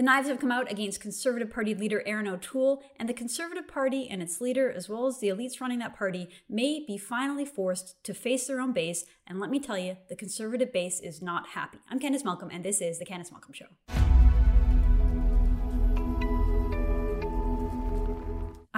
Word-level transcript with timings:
The 0.00 0.06
knives 0.06 0.28
have 0.28 0.40
come 0.40 0.50
out 0.50 0.72
against 0.72 0.98
Conservative 0.98 1.50
Party 1.50 1.74
leader 1.74 2.02
Erin 2.06 2.26
O'Toole, 2.26 2.82
and 2.98 3.06
the 3.06 3.12
Conservative 3.12 3.68
Party 3.68 4.08
and 4.08 4.22
its 4.22 4.40
leader, 4.40 4.72
as 4.72 4.88
well 4.88 5.06
as 5.06 5.18
the 5.18 5.28
elites 5.28 5.60
running 5.60 5.80
that 5.80 5.94
party, 5.94 6.30
may 6.48 6.82
be 6.86 6.96
finally 6.96 7.44
forced 7.44 8.02
to 8.04 8.14
face 8.14 8.46
their 8.46 8.62
own 8.62 8.72
base. 8.72 9.04
And 9.26 9.38
let 9.38 9.50
me 9.50 9.60
tell 9.60 9.76
you, 9.76 9.98
the 10.08 10.16
Conservative 10.16 10.72
base 10.72 11.00
is 11.00 11.20
not 11.20 11.48
happy. 11.48 11.80
I'm 11.90 12.00
Candice 12.00 12.24
Malcolm, 12.24 12.48
and 12.50 12.64
this 12.64 12.80
is 12.80 12.98
The 12.98 13.04
Candice 13.04 13.30
Malcolm 13.30 13.52
Show. 13.52 14.09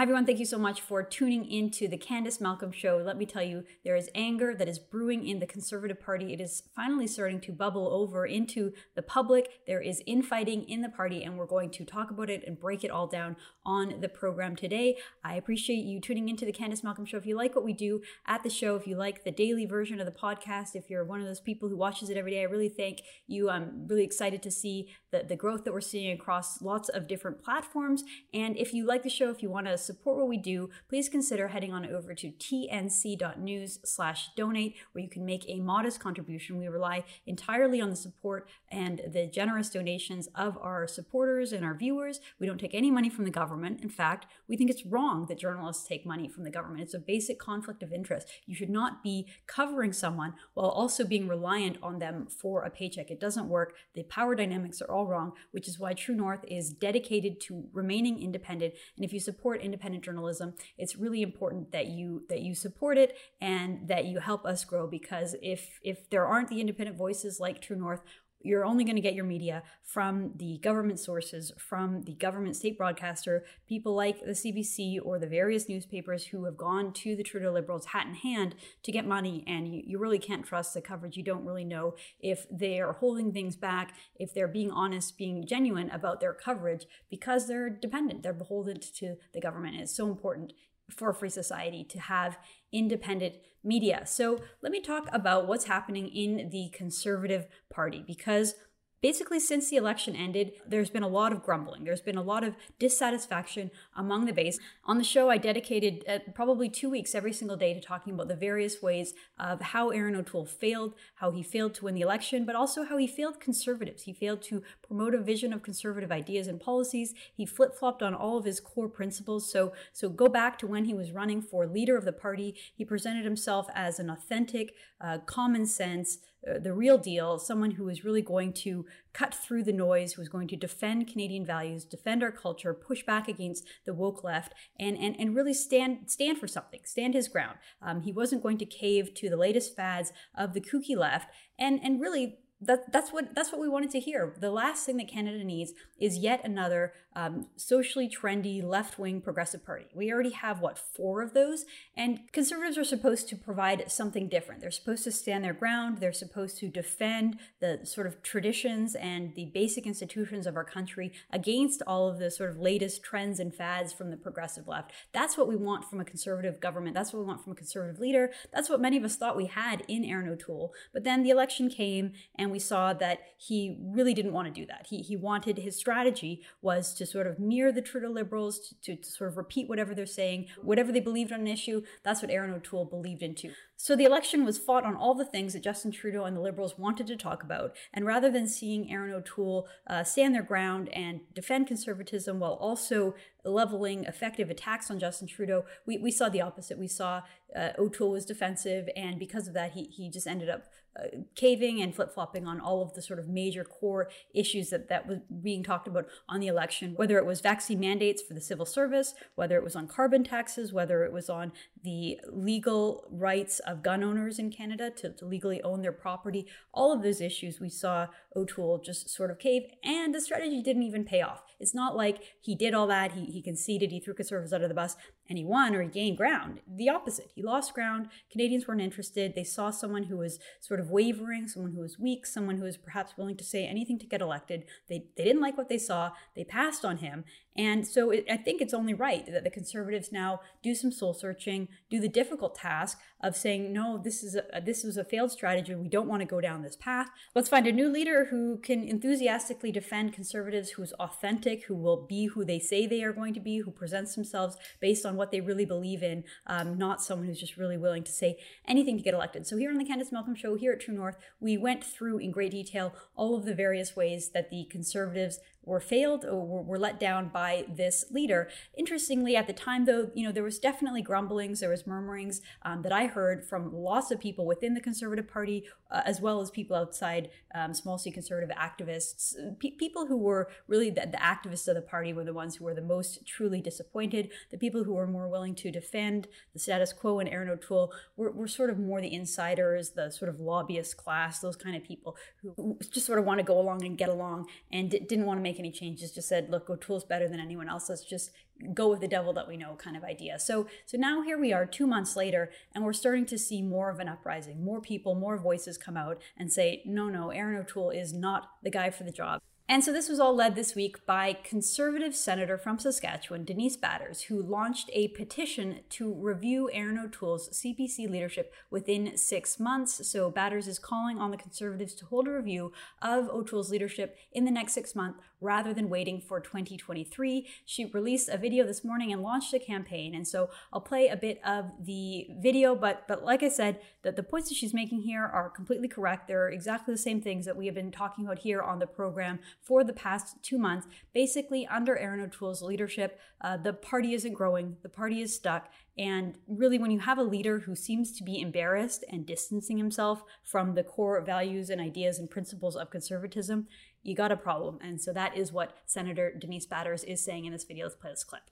Everyone. 0.00 0.24
Thank 0.24 0.38
you 0.38 0.46
so 0.46 0.58
much 0.58 0.80
for 0.80 1.02
tuning 1.02 1.44
into 1.44 1.86
the 1.86 1.98
Candice 1.98 2.40
Malcolm 2.40 2.72
Show. 2.72 2.96
Let 2.96 3.18
me 3.18 3.26
tell 3.26 3.42
you, 3.42 3.64
there 3.84 3.94
is 3.94 4.08
anger 4.14 4.54
that 4.54 4.66
is 4.66 4.78
brewing 4.78 5.28
in 5.28 5.38
the 5.38 5.46
Conservative 5.46 6.00
Party. 6.00 6.32
It 6.32 6.40
is 6.40 6.62
finally 6.74 7.06
starting 7.06 7.40
to 7.40 7.52
bubble 7.52 7.88
over 7.92 8.24
into 8.24 8.72
the 8.96 9.02
public. 9.02 9.50
There 9.66 9.82
is 9.82 10.02
infighting 10.06 10.64
in 10.64 10.80
the 10.80 10.88
party, 10.88 11.22
and 11.22 11.36
we're 11.36 11.46
going 11.46 11.70
to 11.72 11.84
talk 11.84 12.10
about 12.10 12.30
it 12.30 12.42
and 12.46 12.58
break 12.58 12.84
it 12.84 12.90
all 12.90 13.06
down 13.06 13.36
on 13.66 14.00
the 14.00 14.08
program 14.08 14.56
today. 14.56 14.96
I 15.22 15.34
appreciate 15.34 15.84
you 15.84 16.00
tuning 16.00 16.30
into 16.30 16.46
the 16.46 16.52
Candice 16.52 16.82
Malcolm 16.82 17.04
Show. 17.04 17.18
If 17.18 17.26
you 17.26 17.36
like 17.36 17.54
what 17.54 17.64
we 17.64 17.74
do 17.74 18.00
at 18.26 18.42
the 18.42 18.50
show, 18.50 18.76
if 18.76 18.86
you 18.86 18.96
like 18.96 19.24
the 19.24 19.30
daily 19.30 19.66
version 19.66 20.00
of 20.00 20.06
the 20.06 20.12
podcast, 20.12 20.74
if 20.74 20.88
you're 20.88 21.04
one 21.04 21.20
of 21.20 21.26
those 21.26 21.40
people 21.40 21.68
who 21.68 21.76
watches 21.76 22.08
it 22.08 22.16
every 22.16 22.30
day, 22.30 22.40
I 22.40 22.44
really 22.44 22.70
thank 22.70 23.02
you. 23.26 23.50
I'm 23.50 23.86
really 23.86 24.04
excited 24.04 24.42
to 24.42 24.50
see 24.50 24.88
the, 25.10 25.22
the 25.22 25.36
growth 25.36 25.64
that 25.64 25.74
we're 25.74 25.82
seeing 25.82 26.12
across 26.12 26.62
lots 26.62 26.88
of 26.88 27.06
different 27.06 27.44
platforms. 27.44 28.04
And 28.32 28.56
if 28.56 28.72
you 28.72 28.86
like 28.86 29.02
the 29.02 29.10
show, 29.10 29.28
if 29.28 29.42
you 29.42 29.50
want 29.50 29.66
to 29.66 29.81
support 29.82 30.16
what 30.16 30.28
we 30.28 30.38
do, 30.38 30.70
please 30.88 31.08
consider 31.08 31.48
heading 31.48 31.72
on 31.72 31.86
over 31.86 32.14
to 32.14 32.30
tnc.news 32.30 33.80
slash 33.84 34.30
donate, 34.36 34.76
where 34.92 35.02
you 35.02 35.10
can 35.10 35.24
make 35.24 35.44
a 35.48 35.60
modest 35.60 36.00
contribution. 36.00 36.58
We 36.58 36.68
rely 36.68 37.04
entirely 37.26 37.80
on 37.80 37.90
the 37.90 37.96
support 37.96 38.48
and 38.70 39.00
the 39.12 39.26
generous 39.26 39.68
donations 39.68 40.28
of 40.34 40.58
our 40.58 40.86
supporters 40.86 41.52
and 41.52 41.64
our 41.64 41.74
viewers. 41.74 42.20
We 42.38 42.46
don't 42.46 42.58
take 42.58 42.74
any 42.74 42.90
money 42.90 43.10
from 43.10 43.24
the 43.24 43.30
government. 43.30 43.80
In 43.82 43.88
fact, 43.88 44.26
we 44.48 44.56
think 44.56 44.70
it's 44.70 44.86
wrong 44.86 45.26
that 45.26 45.38
journalists 45.38 45.86
take 45.86 46.06
money 46.06 46.28
from 46.28 46.44
the 46.44 46.50
government. 46.50 46.82
It's 46.82 46.94
a 46.94 46.98
basic 46.98 47.38
conflict 47.38 47.82
of 47.82 47.92
interest. 47.92 48.28
You 48.46 48.54
should 48.54 48.70
not 48.70 49.02
be 49.02 49.28
covering 49.46 49.92
someone 49.92 50.34
while 50.54 50.68
also 50.68 51.04
being 51.04 51.28
reliant 51.28 51.78
on 51.82 51.98
them 51.98 52.26
for 52.26 52.62
a 52.62 52.70
paycheck. 52.70 53.10
It 53.10 53.20
doesn't 53.20 53.48
work. 53.48 53.74
The 53.94 54.04
power 54.04 54.34
dynamics 54.34 54.80
are 54.80 54.90
all 54.90 55.06
wrong, 55.06 55.32
which 55.50 55.68
is 55.68 55.78
why 55.78 55.92
True 55.92 56.14
North 56.14 56.44
is 56.48 56.70
dedicated 56.70 57.40
to 57.42 57.64
remaining 57.72 58.22
independent. 58.22 58.74
And 58.96 59.04
if 59.04 59.12
you 59.12 59.20
support 59.20 59.60
independent 59.72 60.04
journalism, 60.04 60.54
it's 60.76 60.96
really 60.96 61.22
important 61.22 61.72
that 61.72 61.86
you 61.86 62.24
that 62.28 62.40
you 62.40 62.54
support 62.54 62.98
it 62.98 63.16
and 63.40 63.88
that 63.88 64.04
you 64.04 64.18
help 64.18 64.44
us 64.44 64.64
grow 64.64 64.86
because 64.86 65.34
if 65.42 65.80
if 65.82 66.10
there 66.10 66.26
aren't 66.26 66.48
the 66.48 66.60
independent 66.60 66.96
voices 66.96 67.40
like 67.40 67.62
True 67.62 67.76
North 67.76 68.02
you're 68.44 68.64
only 68.64 68.84
going 68.84 68.96
to 68.96 69.02
get 69.02 69.14
your 69.14 69.24
media 69.24 69.62
from 69.82 70.32
the 70.36 70.58
government 70.58 70.98
sources, 70.98 71.52
from 71.58 72.02
the 72.02 72.14
government 72.14 72.56
state 72.56 72.78
broadcaster, 72.78 73.44
people 73.68 73.94
like 73.94 74.20
the 74.20 74.32
CBC 74.32 74.98
or 75.02 75.18
the 75.18 75.26
various 75.26 75.68
newspapers 75.68 76.26
who 76.26 76.44
have 76.44 76.56
gone 76.56 76.92
to 76.92 77.16
the 77.16 77.22
Trudeau 77.22 77.52
Liberals 77.52 77.86
hat 77.86 78.06
in 78.06 78.14
hand 78.14 78.54
to 78.82 78.92
get 78.92 79.06
money. 79.06 79.44
And 79.46 79.68
you, 79.68 79.82
you 79.84 79.98
really 79.98 80.18
can't 80.18 80.44
trust 80.44 80.74
the 80.74 80.80
coverage. 80.80 81.16
You 81.16 81.24
don't 81.24 81.44
really 81.44 81.64
know 81.64 81.94
if 82.20 82.46
they 82.50 82.80
are 82.80 82.92
holding 82.92 83.32
things 83.32 83.56
back, 83.56 83.94
if 84.16 84.34
they're 84.34 84.48
being 84.48 84.70
honest, 84.70 85.16
being 85.16 85.46
genuine 85.46 85.90
about 85.90 86.20
their 86.20 86.34
coverage 86.34 86.86
because 87.10 87.46
they're 87.46 87.70
dependent, 87.70 88.22
they're 88.22 88.32
beholden 88.32 88.80
to 88.80 89.16
the 89.32 89.40
government. 89.40 89.76
It's 89.76 89.94
so 89.94 90.08
important 90.08 90.52
for 90.96 91.12
free 91.12 91.30
society 91.30 91.84
to 91.84 92.00
have 92.00 92.38
independent 92.72 93.36
media. 93.64 94.02
So 94.06 94.40
let 94.62 94.72
me 94.72 94.80
talk 94.80 95.08
about 95.12 95.46
what's 95.46 95.64
happening 95.64 96.08
in 96.08 96.50
the 96.50 96.70
Conservative 96.72 97.46
Party 97.70 98.02
because 98.06 98.54
Basically, 99.02 99.40
since 99.40 99.68
the 99.68 99.76
election 99.76 100.14
ended, 100.14 100.52
there's 100.64 100.88
been 100.88 101.02
a 101.02 101.08
lot 101.08 101.32
of 101.32 101.42
grumbling. 101.42 101.82
There's 101.82 102.00
been 102.00 102.16
a 102.16 102.22
lot 102.22 102.44
of 102.44 102.54
dissatisfaction 102.78 103.72
among 103.96 104.26
the 104.26 104.32
base. 104.32 104.60
On 104.84 104.96
the 104.96 105.02
show, 105.02 105.28
I 105.28 105.38
dedicated 105.38 106.04
uh, 106.08 106.20
probably 106.36 106.68
two 106.68 106.88
weeks 106.88 107.12
every 107.12 107.32
single 107.32 107.56
day 107.56 107.74
to 107.74 107.80
talking 107.80 108.14
about 108.14 108.28
the 108.28 108.36
various 108.36 108.80
ways 108.80 109.12
of 109.40 109.60
how 109.60 109.90
Erin 109.90 110.14
O'Toole 110.14 110.46
failed, 110.46 110.94
how 111.16 111.32
he 111.32 111.42
failed 111.42 111.74
to 111.74 111.84
win 111.84 111.96
the 111.96 112.00
election, 112.00 112.44
but 112.44 112.54
also 112.54 112.84
how 112.84 112.96
he 112.96 113.08
failed 113.08 113.40
conservatives. 113.40 114.04
He 114.04 114.12
failed 114.12 114.40
to 114.42 114.62
promote 114.86 115.14
a 115.14 115.20
vision 115.20 115.52
of 115.52 115.64
conservative 115.64 116.12
ideas 116.12 116.46
and 116.46 116.60
policies. 116.60 117.12
He 117.34 117.44
flip 117.44 117.74
flopped 117.74 118.04
on 118.04 118.14
all 118.14 118.38
of 118.38 118.44
his 118.44 118.60
core 118.60 118.88
principles. 118.88 119.50
So, 119.50 119.72
so 119.92 120.08
go 120.10 120.28
back 120.28 120.60
to 120.60 120.68
when 120.68 120.84
he 120.84 120.94
was 120.94 121.10
running 121.10 121.42
for 121.42 121.66
leader 121.66 121.96
of 121.96 122.04
the 122.04 122.12
party. 122.12 122.54
He 122.72 122.84
presented 122.84 123.24
himself 123.24 123.66
as 123.74 123.98
an 123.98 124.10
authentic, 124.10 124.74
uh, 125.00 125.18
common 125.26 125.66
sense, 125.66 126.18
uh, 126.48 126.58
the 126.58 126.72
real 126.72 126.98
deal, 126.98 127.38
someone 127.38 127.72
who 127.72 127.84
was 127.84 128.04
really 128.04 128.22
going 128.22 128.52
to 128.52 128.84
cut 129.12 129.34
through 129.34 129.62
the 129.62 129.72
noise, 129.72 130.12
who 130.12 130.22
was 130.22 130.28
going 130.28 130.48
to 130.48 130.56
defend 130.56 131.06
Canadian 131.06 131.46
values, 131.46 131.84
defend 131.84 132.22
our 132.22 132.32
culture, 132.32 132.74
push 132.74 133.04
back 133.04 133.28
against 133.28 133.64
the 133.84 133.94
woke 133.94 134.24
left, 134.24 134.52
and 134.78 134.96
and, 134.98 135.14
and 135.18 135.36
really 135.36 135.54
stand 135.54 136.10
stand 136.10 136.38
for 136.38 136.48
something, 136.48 136.80
stand 136.84 137.14
his 137.14 137.28
ground. 137.28 137.58
Um, 137.80 138.02
he 138.02 138.12
wasn't 138.12 138.42
going 138.42 138.58
to 138.58 138.66
cave 138.66 139.14
to 139.14 139.30
the 139.30 139.36
latest 139.36 139.76
fads 139.76 140.12
of 140.36 140.52
the 140.52 140.60
kooky 140.60 140.96
left, 140.96 141.30
and 141.58 141.80
and 141.82 142.00
really 142.00 142.38
that, 142.62 142.92
that's 142.92 143.12
what 143.12 143.34
that's 143.34 143.50
what 143.52 143.60
we 143.60 143.68
wanted 143.68 143.90
to 143.90 144.00
hear. 144.00 144.34
The 144.38 144.50
last 144.50 144.86
thing 144.86 144.96
that 144.98 145.08
Canada 145.08 145.44
needs 145.44 145.72
is 145.98 146.18
yet 146.18 146.40
another 146.44 146.92
um, 147.14 147.46
socially 147.56 148.08
trendy 148.08 148.62
left 148.62 148.98
wing 148.98 149.20
progressive 149.20 149.64
party. 149.64 149.86
We 149.94 150.12
already 150.12 150.30
have 150.30 150.60
what 150.60 150.78
four 150.78 151.22
of 151.22 151.34
those, 151.34 151.64
and 151.96 152.20
conservatives 152.32 152.78
are 152.78 152.84
supposed 152.84 153.28
to 153.28 153.36
provide 153.36 153.90
something 153.90 154.28
different. 154.28 154.60
They're 154.60 154.70
supposed 154.70 155.04
to 155.04 155.12
stand 155.12 155.44
their 155.44 155.52
ground. 155.52 155.98
They're 155.98 156.12
supposed 156.12 156.58
to 156.58 156.68
defend 156.68 157.38
the 157.60 157.80
sort 157.84 158.06
of 158.06 158.22
traditions 158.22 158.94
and 158.94 159.34
the 159.34 159.46
basic 159.46 159.86
institutions 159.86 160.46
of 160.46 160.56
our 160.56 160.64
country 160.64 161.12
against 161.30 161.82
all 161.86 162.08
of 162.08 162.18
the 162.18 162.30
sort 162.30 162.50
of 162.50 162.58
latest 162.58 163.02
trends 163.02 163.40
and 163.40 163.54
fads 163.54 163.92
from 163.92 164.10
the 164.10 164.16
progressive 164.16 164.68
left. 164.68 164.92
That's 165.12 165.36
what 165.36 165.48
we 165.48 165.56
want 165.56 165.84
from 165.84 166.00
a 166.00 166.04
conservative 166.04 166.60
government. 166.60 166.94
That's 166.94 167.12
what 167.12 167.20
we 167.20 167.26
want 167.26 167.42
from 167.42 167.52
a 167.52 167.56
conservative 167.56 168.00
leader. 168.00 168.30
That's 168.52 168.70
what 168.70 168.80
many 168.80 168.96
of 168.96 169.04
us 169.04 169.16
thought 169.16 169.36
we 169.36 169.46
had 169.46 169.82
in 169.88 170.04
Erin 170.04 170.28
O'Toole. 170.28 170.72
But 170.92 171.04
then 171.04 171.22
the 171.22 171.30
election 171.30 171.68
came, 171.68 172.12
and 172.36 172.50
we 172.50 172.58
saw 172.58 172.92
that 172.94 173.20
he 173.36 173.78
really 173.82 174.14
didn't 174.14 174.32
want 174.32 174.52
to 174.52 174.60
do 174.60 174.66
that. 174.66 174.86
He, 174.88 175.02
he 175.02 175.16
wanted 175.16 175.58
his 175.58 175.76
strategy 175.76 176.42
was 176.60 176.94
to 176.94 177.01
sort 177.06 177.26
of 177.26 177.38
mirror 177.38 177.72
the 177.72 177.82
Trudeau 177.82 178.10
Liberals, 178.10 178.58
to, 178.68 178.74
to, 178.82 179.02
to 179.02 179.10
sort 179.10 179.30
of 179.30 179.36
repeat 179.36 179.68
whatever 179.68 179.94
they're 179.94 180.06
saying, 180.06 180.46
whatever 180.62 180.92
they 180.92 181.00
believed 181.00 181.32
on 181.32 181.40
an 181.40 181.46
issue. 181.46 181.82
That's 182.02 182.22
what 182.22 182.30
Erin 182.30 182.52
O'Toole 182.52 182.84
believed 182.84 183.22
into. 183.22 183.52
So 183.82 183.96
the 183.96 184.04
election 184.04 184.44
was 184.44 184.58
fought 184.58 184.84
on 184.84 184.94
all 184.94 185.12
the 185.12 185.24
things 185.24 185.54
that 185.54 185.64
Justin 185.64 185.90
Trudeau 185.90 186.22
and 186.22 186.36
the 186.36 186.40
Liberals 186.40 186.78
wanted 186.78 187.08
to 187.08 187.16
talk 187.16 187.42
about. 187.42 187.74
And 187.92 188.06
rather 188.06 188.30
than 188.30 188.46
seeing 188.46 188.92
Erin 188.92 189.12
O'Toole 189.12 189.66
uh, 189.88 190.04
stand 190.04 190.36
their 190.36 190.44
ground 190.44 190.88
and 190.90 191.22
defend 191.34 191.66
conservatism 191.66 192.38
while 192.38 192.52
also 192.52 193.16
leveling 193.44 194.04
effective 194.04 194.50
attacks 194.50 194.88
on 194.88 195.00
Justin 195.00 195.26
Trudeau, 195.26 195.64
we, 195.84 195.98
we 195.98 196.12
saw 196.12 196.28
the 196.28 196.40
opposite. 196.40 196.78
We 196.78 196.86
saw 196.86 197.22
uh, 197.56 197.70
O'Toole 197.76 198.12
was 198.12 198.24
defensive, 198.24 198.88
and 198.94 199.18
because 199.18 199.48
of 199.48 199.54
that, 199.54 199.72
he, 199.72 199.84
he 199.84 200.08
just 200.08 200.28
ended 200.28 200.48
up 200.48 200.66
uh, 200.94 201.04
caving 201.34 201.80
and 201.80 201.94
flip 201.94 202.12
flopping 202.12 202.46
on 202.46 202.60
all 202.60 202.82
of 202.82 202.92
the 202.92 203.00
sort 203.00 203.18
of 203.18 203.26
major 203.26 203.64
core 203.64 204.10
issues 204.34 204.68
that, 204.68 204.90
that 204.90 205.06
was 205.06 205.20
being 205.42 205.62
talked 205.62 205.88
about 205.88 206.06
on 206.28 206.38
the 206.38 206.48
election, 206.48 206.92
whether 206.96 207.16
it 207.16 207.24
was 207.24 207.40
vaccine 207.40 207.80
mandates 207.80 208.20
for 208.20 208.34
the 208.34 208.40
civil 208.42 208.66
service, 208.66 209.14
whether 209.34 209.56
it 209.56 209.64
was 209.64 209.74
on 209.74 209.88
carbon 209.88 210.22
taxes, 210.22 210.70
whether 210.70 211.02
it 211.02 211.10
was 211.10 211.30
on 211.30 211.50
the 211.82 212.18
legal 212.30 213.08
rights 213.10 213.58
of 213.60 213.71
gun 213.74 214.02
owners 214.02 214.38
in 214.38 214.50
Canada 214.50 214.90
to, 214.90 215.10
to 215.10 215.24
legally 215.24 215.62
own 215.62 215.82
their 215.82 215.92
property. 215.92 216.46
All 216.72 216.92
of 216.92 217.02
those 217.02 217.20
issues 217.20 217.60
we 217.60 217.68
saw 217.68 218.08
O'Toole 218.34 218.78
just 218.84 219.10
sort 219.10 219.30
of 219.30 219.38
cave, 219.38 219.62
and 219.84 220.14
the 220.14 220.20
strategy 220.20 220.62
didn't 220.62 220.82
even 220.82 221.04
pay 221.04 221.22
off. 221.22 221.42
It's 221.60 221.74
not 221.74 221.96
like 221.96 222.22
he 222.40 222.54
did 222.54 222.74
all 222.74 222.86
that, 222.88 223.12
he, 223.12 223.26
he 223.26 223.42
conceded, 223.42 223.90
he 223.90 224.00
threw 224.00 224.14
conservatives 224.14 224.52
under 224.52 224.68
the 224.68 224.74
bus, 224.74 224.96
and 225.28 225.38
he 225.38 225.44
won 225.44 225.74
or 225.74 225.82
he 225.82 225.88
gained 225.88 226.16
ground. 226.16 226.60
The 226.66 226.88
opposite. 226.88 227.30
He 227.34 227.42
lost 227.42 227.74
ground. 227.74 228.08
Canadians 228.30 228.66
weren't 228.66 228.80
interested. 228.80 229.34
They 229.34 229.44
saw 229.44 229.70
someone 229.70 230.04
who 230.04 230.16
was 230.16 230.38
sort 230.60 230.80
of 230.80 230.90
wavering, 230.90 231.48
someone 231.48 231.72
who 231.72 231.80
was 231.80 231.98
weak, 231.98 232.26
someone 232.26 232.58
who 232.58 232.64
was 232.64 232.76
perhaps 232.76 233.16
willing 233.16 233.36
to 233.36 233.44
say 233.44 233.64
anything 233.64 233.98
to 234.00 234.06
get 234.06 234.20
elected. 234.20 234.64
They, 234.88 235.06
they 235.16 235.24
didn't 235.24 235.40
like 235.40 235.56
what 235.56 235.68
they 235.68 235.78
saw. 235.78 236.10
They 236.36 236.44
passed 236.44 236.84
on 236.84 236.98
him. 236.98 237.24
And 237.56 237.86
so 237.86 238.10
it, 238.10 238.26
I 238.30 238.36
think 238.36 238.60
it's 238.60 238.74
only 238.74 238.94
right 238.94 239.24
that 239.30 239.44
the 239.44 239.50
conservatives 239.50 240.10
now 240.10 240.40
do 240.62 240.74
some 240.74 240.90
soul 240.90 241.14
searching, 241.14 241.68
do 241.90 242.00
the 242.00 242.08
difficult 242.08 242.54
task 242.54 242.98
of 243.22 243.36
saying, 243.36 243.72
no, 243.72 244.00
this 244.02 244.22
is 244.22 244.34
a, 244.34 244.60
this 244.60 244.84
was 244.84 244.96
a 244.96 245.04
failed 245.04 245.30
strategy. 245.30 245.74
We 245.74 245.88
don't 245.88 246.08
want 246.08 246.20
to 246.20 246.26
go 246.26 246.40
down 246.40 246.62
this 246.62 246.76
path. 246.76 247.08
Let's 247.34 247.48
find 247.48 247.66
a 247.66 247.72
new 247.72 247.88
leader 247.88 248.21
who 248.26 248.58
can 248.58 248.82
enthusiastically 248.84 249.72
defend 249.72 250.12
conservatives, 250.12 250.70
who's 250.70 250.92
authentic, 250.94 251.64
who 251.64 251.74
will 251.74 252.06
be 252.06 252.26
who 252.26 252.44
they 252.44 252.58
say 252.58 252.86
they 252.86 253.02
are 253.02 253.12
going 253.12 253.34
to 253.34 253.40
be, 253.40 253.58
who 253.58 253.70
presents 253.70 254.14
themselves 254.14 254.56
based 254.80 255.04
on 255.06 255.16
what 255.16 255.30
they 255.30 255.40
really 255.40 255.64
believe 255.64 256.02
in, 256.02 256.24
um, 256.46 256.78
not 256.78 257.02
someone 257.02 257.26
who's 257.26 257.40
just 257.40 257.56
really 257.56 257.76
willing 257.76 258.04
to 258.04 258.12
say 258.12 258.38
anything 258.66 258.96
to 258.96 259.02
get 259.02 259.14
elected. 259.14 259.46
So 259.46 259.56
here 259.56 259.70
on 259.70 259.78
the 259.78 259.84
Candice 259.84 260.12
Malcolm 260.12 260.34
Show, 260.34 260.54
here 260.56 260.72
at 260.72 260.80
True 260.80 260.94
North, 260.94 261.16
we 261.40 261.56
went 261.56 261.84
through 261.84 262.18
in 262.18 262.30
great 262.30 262.52
detail 262.52 262.94
all 263.16 263.36
of 263.36 263.44
the 263.44 263.54
various 263.54 263.96
ways 263.96 264.30
that 264.30 264.50
the 264.50 264.64
conservatives 264.70 265.38
were 265.64 265.80
failed 265.80 266.24
or 266.24 266.64
were, 266.64 266.78
let 266.78 266.98
down 266.98 267.28
by 267.28 267.64
this 267.68 268.04
leader. 268.10 268.48
Interestingly, 268.76 269.36
at 269.36 269.46
the 269.46 269.52
time, 269.52 269.84
though, 269.84 270.10
you 270.14 270.24
know, 270.24 270.32
there 270.32 270.42
was 270.42 270.58
definitely 270.58 271.02
grumblings, 271.02 271.60
there 271.60 271.70
was 271.70 271.86
murmurings 271.86 272.40
um, 272.62 272.82
that 272.82 272.90
I 272.90 273.06
heard 273.06 273.44
from 273.44 273.72
lots 273.72 274.10
of 274.10 274.18
people 274.18 274.44
within 274.44 274.74
the 274.74 274.80
Conservative 274.80 275.28
Party, 275.28 275.64
uh, 275.90 276.02
as 276.04 276.20
well 276.20 276.40
as 276.40 276.50
people 276.50 276.74
outside 276.74 277.30
um, 277.54 277.72
small 277.72 277.98
c 277.98 278.10
conservative 278.12 278.54
activists. 278.56 279.34
Pe- 279.58 279.70
people 279.70 280.06
who 280.06 280.16
were 280.16 280.48
really 280.66 280.90
the, 280.90 281.06
the 281.06 281.18
activists 281.18 281.68
of 281.68 281.74
the 281.74 281.82
party 281.82 282.12
were 282.12 282.24
the 282.24 282.34
ones 282.34 282.56
who 282.56 282.64
were 282.64 282.74
the 282.74 282.82
most 282.82 283.26
truly 283.26 283.60
disappointed. 283.60 284.30
The 284.50 284.58
people 284.58 284.84
who 284.84 284.94
were 284.94 285.06
more 285.06 285.28
willing 285.28 285.54
to 285.56 285.70
defend 285.70 286.28
the 286.52 286.58
status 286.58 286.92
quo 286.92 287.18
and 287.18 287.28
Erin 287.28 287.48
O'Toole 287.48 287.92
were, 288.16 288.30
were 288.30 288.48
sort 288.48 288.70
of 288.70 288.78
more 288.78 289.00
the 289.00 289.12
insiders, 289.12 289.90
the 289.90 290.10
sort 290.10 290.28
of 290.28 290.40
lobbyist 290.40 290.96
class, 290.96 291.40
those 291.40 291.56
kind 291.56 291.76
of 291.76 291.84
people 291.84 292.16
who 292.42 292.78
just 292.90 293.06
sort 293.06 293.18
of 293.18 293.24
want 293.24 293.38
to 293.38 293.44
go 293.44 293.58
along 293.58 293.84
and 293.84 293.98
get 293.98 294.08
along 294.08 294.46
and 294.70 294.90
d- 294.90 295.00
didn't 295.00 295.26
want 295.26 295.38
to 295.38 295.42
make 295.42 295.58
any 295.58 295.70
changes. 295.70 296.12
Just 296.12 296.28
said, 296.28 296.50
"Look, 296.50 296.68
O'Toole's 296.68 297.04
better 297.04 297.28
than 297.28 297.40
anyone 297.40 297.68
else. 297.68 297.88
Let's 297.88 298.04
just 298.04 298.30
go 298.74 298.88
with 298.90 299.00
the 299.00 299.08
devil 299.08 299.32
that 299.32 299.48
we 299.48 299.56
know," 299.56 299.74
kind 299.76 299.96
of 299.96 300.04
idea. 300.04 300.38
So, 300.38 300.66
so 300.86 300.96
now 300.98 301.22
here 301.22 301.38
we 301.38 301.52
are, 301.52 301.66
two 301.66 301.86
months 301.86 302.16
later, 302.16 302.50
and 302.74 302.84
we're 302.84 302.92
starting 302.92 303.26
to 303.26 303.38
see 303.38 303.62
more 303.62 303.90
of 303.90 303.98
an 303.98 304.08
uprising. 304.08 304.64
More 304.64 304.80
people, 304.80 305.14
more 305.14 305.36
voices 305.36 305.78
come 305.78 305.96
out 305.96 306.20
and 306.36 306.52
say, 306.52 306.82
"No, 306.84 307.08
no, 307.08 307.30
Erin 307.30 307.56
O'Toole 307.56 307.90
is 307.90 308.01
not 308.10 308.48
the 308.62 308.70
guy 308.70 308.90
for 308.90 309.04
the 309.04 309.12
job." 309.12 309.42
And 309.68 309.82
so 309.82 309.92
this 309.92 310.08
was 310.08 310.20
all 310.20 310.34
led 310.34 310.54
this 310.54 310.74
week 310.74 311.06
by 311.06 311.32
conservative 311.32 312.14
senator 312.14 312.58
from 312.58 312.78
Saskatchewan, 312.78 313.44
Denise 313.44 313.76
Batters, 313.76 314.22
who 314.22 314.42
launched 314.42 314.90
a 314.92 315.08
petition 315.08 315.80
to 315.90 316.12
review 316.12 316.68
Erin 316.72 316.98
O'Toole's 316.98 317.48
CPC 317.50 318.06
leadership 318.06 318.52
within 318.70 319.16
six 319.16 319.58
months. 319.58 320.06
So 320.06 320.30
Batters 320.30 320.66
is 320.66 320.78
calling 320.78 321.18
on 321.18 321.30
the 321.30 321.36
conservatives 321.36 321.94
to 321.94 322.06
hold 322.06 322.28
a 322.28 322.32
review 322.32 322.72
of 323.00 323.28
O'Toole's 323.30 323.70
leadership 323.70 324.18
in 324.32 324.44
the 324.44 324.50
next 324.50 324.74
six 324.74 324.94
months 324.94 325.20
rather 325.42 325.74
than 325.74 325.88
waiting 325.88 326.20
for 326.20 326.40
2023. 326.40 327.46
She 327.64 327.84
released 327.86 328.28
a 328.28 328.38
video 328.38 328.64
this 328.64 328.84
morning 328.84 329.12
and 329.12 329.22
launched 329.22 329.52
a 329.52 329.58
campaign. 329.58 330.14
And 330.14 330.26
so 330.26 330.50
I'll 330.72 330.80
play 330.80 331.08
a 331.08 331.16
bit 331.16 331.40
of 331.44 331.72
the 331.80 332.28
video, 332.40 332.74
but 332.74 333.06
but 333.08 333.24
like 333.24 333.42
I 333.42 333.48
said, 333.48 333.80
that 334.02 334.16
the 334.16 334.22
points 334.22 334.48
that 334.48 334.54
she's 334.54 334.74
making 334.74 335.00
here 335.00 335.24
are 335.24 335.50
completely 335.50 335.88
correct. 335.88 336.28
They're 336.28 336.48
exactly 336.48 336.94
the 336.94 336.98
same 336.98 337.20
things 337.20 337.44
that 337.46 337.56
we 337.56 337.66
have 337.66 337.74
been 337.74 337.90
talking 337.90 338.24
about 338.24 338.38
here 338.38 338.62
on 338.62 338.78
the 338.78 338.86
program 338.86 339.40
for 339.60 339.84
the 339.84 339.92
past 339.92 340.42
two 340.42 340.58
months. 340.58 340.86
Basically, 341.12 341.66
under 341.66 341.96
Erin 341.96 342.20
O'Toole's 342.20 342.62
leadership, 342.62 343.18
uh, 343.40 343.56
the 343.56 343.72
party 343.72 344.14
isn't 344.14 344.34
growing, 344.34 344.76
the 344.82 344.88
party 344.88 345.20
is 345.20 345.34
stuck. 345.34 345.70
And 345.98 346.38
really, 346.46 346.78
when 346.78 346.90
you 346.90 347.00
have 347.00 347.18
a 347.18 347.22
leader 347.22 347.60
who 347.60 347.74
seems 347.74 348.12
to 348.16 348.24
be 348.24 348.40
embarrassed 348.40 349.04
and 349.10 349.26
distancing 349.26 349.76
himself 349.76 350.22
from 350.42 350.74
the 350.74 350.82
core 350.82 351.20
values 351.20 351.68
and 351.68 351.80
ideas 351.80 352.18
and 352.18 352.30
principles 352.30 352.76
of 352.76 352.90
conservatism, 352.90 353.66
you 354.02 354.14
got 354.14 354.32
a 354.32 354.36
problem. 354.36 354.78
And 354.82 355.00
so 355.00 355.12
that 355.12 355.36
is 355.36 355.52
what 355.52 355.76
Senator 355.86 356.32
Denise 356.36 356.66
Batters 356.66 357.04
is 357.04 357.24
saying 357.24 357.44
in 357.44 357.52
this 357.52 357.64
video. 357.64 357.86
Let's 357.86 357.96
play 357.96 358.10
this 358.10 358.24
clip. 358.24 358.42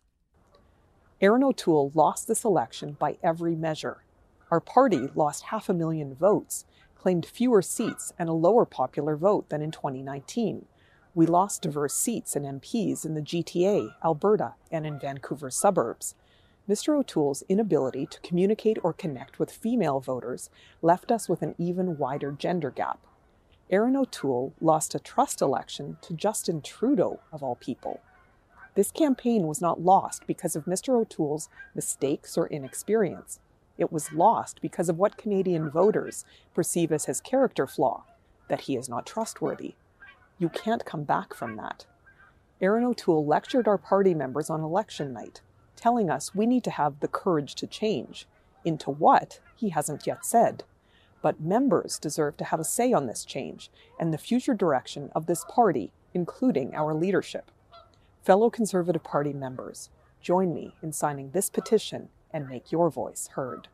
Erin 1.21 1.45
O'Toole 1.45 1.93
lost 1.95 2.29
this 2.29 2.45
election 2.45 2.97
by 2.99 3.19
every 3.23 3.55
measure. 3.55 4.05
Our 4.51 4.61
party 4.61 5.09
lost 5.15 5.45
half 5.45 5.69
a 5.69 5.75
million 5.75 6.15
votes, 6.15 6.65
claimed 6.97 7.27
fewer 7.27 7.63
seats 7.63 8.13
and 8.19 8.29
a 8.29 8.33
lower 8.33 8.65
popular 8.65 9.17
vote 9.17 9.49
than 9.49 9.63
in 9.63 9.71
2019. 9.71 10.67
We 11.15 11.27
lost 11.27 11.63
diverse 11.63 11.95
seats 11.95 12.37
and 12.37 12.61
MPs 12.61 13.05
in 13.05 13.15
the 13.15 13.21
GTA, 13.21 13.95
Alberta, 14.05 14.55
and 14.71 14.87
in 14.87 14.99
Vancouver 14.99 15.51
suburbs. 15.51 16.15
Mr. 16.69 16.97
O'Toole's 16.97 17.43
inability 17.49 18.07
to 18.07 18.21
communicate 18.21 18.79
or 18.83 18.93
connect 18.93 19.39
with 19.39 19.51
female 19.51 19.99
voters 19.99 20.51
left 20.83 21.11
us 21.11 21.29
with 21.29 21.43
an 21.43 21.55
even 21.59 21.99
wider 21.99 22.31
gender 22.31 22.71
gap. 22.71 23.01
Erin 23.71 23.95
O'Toole 23.95 24.53
lost 24.61 24.97
a 24.97 24.99
trust 24.99 25.41
election 25.41 25.97
to 26.03 26.13
Justin 26.13 26.61
Trudeau, 26.61 27.21
of 27.33 27.45
all 27.45 27.55
people. 27.55 28.01
This 28.75 28.91
campaign 28.91 29.47
was 29.47 29.61
not 29.61 29.81
lost 29.81 30.27
because 30.27 30.57
of 30.57 30.65
Mr. 30.65 30.95
O'Toole's 30.95 31.49
mistakes 31.73 32.37
or 32.37 32.49
inexperience. 32.49 33.39
It 33.79 33.93
was 33.93 34.13
lost 34.13 34.61
because 34.61 34.89
of 34.89 34.99
what 34.99 35.17
Canadian 35.17 35.71
voters 35.71 36.25
perceive 36.53 36.91
as 36.91 37.05
his 37.05 37.21
character 37.21 37.69
flaw 37.69 38.03
that 38.49 38.63
he 38.63 38.77
is 38.77 38.89
not 38.89 39.07
trustworthy. 39.07 39.75
You 40.39 40.49
can't 40.49 40.85
come 40.85 41.05
back 41.05 41.33
from 41.33 41.55
that. 41.57 41.87
Erin 42.61 42.85
O'Toole 42.85 43.25
lectured 43.25 43.69
our 43.69 43.79
party 43.79 44.15
members 44.15 44.51
on 44.51 44.63
election 44.63 45.13
night, 45.13 45.43
telling 45.77 46.11
us 46.11 46.35
we 46.35 46.45
need 46.45 46.65
to 46.65 46.71
have 46.71 46.99
the 46.99 47.09
courage 47.09 47.55
to 47.55 47.69
change. 47.69 48.27
Into 48.65 48.91
what, 48.91 49.39
he 49.55 49.69
hasn't 49.69 50.09
yet 50.09 50.27
said. 50.27 50.65
But 51.23 51.41
members 51.41 51.99
deserve 51.99 52.37
to 52.39 52.45
have 52.45 52.61
a 52.61 52.65
say 52.65 52.93
on 52.93 53.07
this 53.07 53.25
change 53.25 53.71
and 53.99 54.13
the 54.13 54.19
future 54.19 54.55
direction 54.55 55.11
of 55.15 55.27
this 55.27 55.45
party, 55.49 55.93
including 56.15 56.75
our 56.75 56.95
leadership. 56.95 57.51
Fellow 58.23 58.51
Conservative 58.51 59.05
Party 59.05 59.33
members, 59.33 59.91
join 60.21 60.55
me 60.55 60.75
in 60.83 60.93
signing 60.93 61.31
this 61.31 61.51
petition 61.51 62.09
and 62.33 62.49
make 62.49 62.73
your 62.73 62.91
voice 62.91 63.29
heard. 63.35 63.69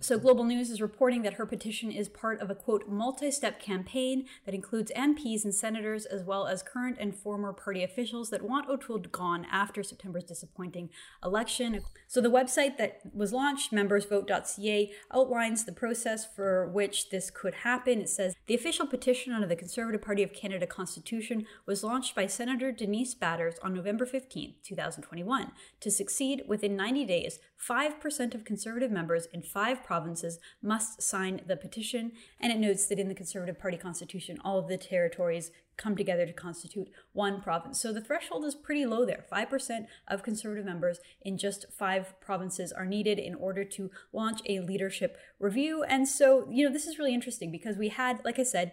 So, 0.00 0.18
Global 0.18 0.44
News 0.44 0.70
is 0.70 0.80
reporting 0.80 1.22
that 1.22 1.34
her 1.34 1.46
petition 1.46 1.90
is 1.90 2.08
part 2.08 2.40
of 2.40 2.50
a 2.50 2.54
quote 2.54 2.88
multi 2.88 3.30
step 3.30 3.60
campaign 3.60 4.26
that 4.44 4.54
includes 4.54 4.92
MPs 4.96 5.44
and 5.44 5.54
senators, 5.54 6.06
as 6.06 6.22
well 6.24 6.46
as 6.46 6.62
current 6.62 6.96
and 7.00 7.14
former 7.14 7.52
party 7.52 7.82
officials 7.82 8.30
that 8.30 8.42
want 8.42 8.68
O'Toole 8.68 8.98
gone 8.98 9.46
after 9.50 9.82
September's 9.82 10.24
disappointing 10.24 10.90
election. 11.24 11.80
So, 12.08 12.20
the 12.20 12.30
website 12.30 12.76
that 12.78 13.00
was 13.14 13.32
launched, 13.32 13.72
membersvote.ca, 13.72 14.92
outlines 15.12 15.64
the 15.64 15.72
process 15.72 16.26
for 16.26 16.68
which 16.68 17.10
this 17.10 17.30
could 17.30 17.54
happen. 17.54 18.00
It 18.00 18.08
says 18.08 18.34
the 18.46 18.54
official 18.54 18.86
petition 18.86 19.32
under 19.32 19.46
the 19.46 19.56
Conservative 19.56 20.02
Party 20.02 20.22
of 20.22 20.32
Canada 20.32 20.66
Constitution 20.66 21.46
was 21.66 21.84
launched 21.84 22.14
by 22.14 22.26
Senator 22.26 22.72
Denise 22.72 23.14
Batters 23.14 23.54
on 23.62 23.74
November 23.74 24.06
15, 24.06 24.54
2021. 24.62 25.52
To 25.80 25.90
succeed 25.90 26.42
within 26.46 26.76
90 26.76 27.04
days, 27.04 27.38
5% 27.58 28.34
of 28.34 28.44
Conservative 28.44 28.90
members 28.90 29.26
in 29.32 29.42
five 29.42 29.61
five 29.62 29.84
provinces 29.84 30.40
must 30.60 31.00
sign 31.00 31.40
the 31.46 31.56
petition, 31.56 32.10
and 32.40 32.52
it 32.52 32.58
notes 32.58 32.86
that 32.86 32.98
in 32.98 33.06
the 33.06 33.14
Conservative 33.14 33.60
Party 33.60 33.76
constitution, 33.76 34.38
all 34.44 34.58
of 34.58 34.66
the 34.66 34.76
territories 34.76 35.52
come 35.76 35.94
together 35.94 36.26
to 36.26 36.32
constitute 36.32 36.88
one 37.12 37.40
province. 37.40 37.80
So 37.80 37.92
the 37.92 38.00
threshold 38.00 38.44
is 38.44 38.56
pretty 38.56 38.84
low 38.84 39.06
there. 39.06 39.24
5% 39.32 39.86
of 40.08 40.24
Conservative 40.24 40.64
members 40.64 40.98
in 41.22 41.38
just 41.38 41.66
five 41.78 42.20
provinces 42.20 42.72
are 42.72 42.84
needed 42.84 43.20
in 43.20 43.36
order 43.36 43.62
to 43.64 43.92
launch 44.12 44.40
a 44.48 44.58
leadership 44.58 45.16
review. 45.38 45.84
And 45.84 46.08
so, 46.08 46.48
you 46.50 46.66
know, 46.66 46.72
this 46.72 46.86
is 46.86 46.98
really 46.98 47.14
interesting 47.14 47.52
because 47.52 47.76
we 47.76 47.90
had, 47.90 48.20
like 48.24 48.40
I 48.40 48.44
said, 48.44 48.72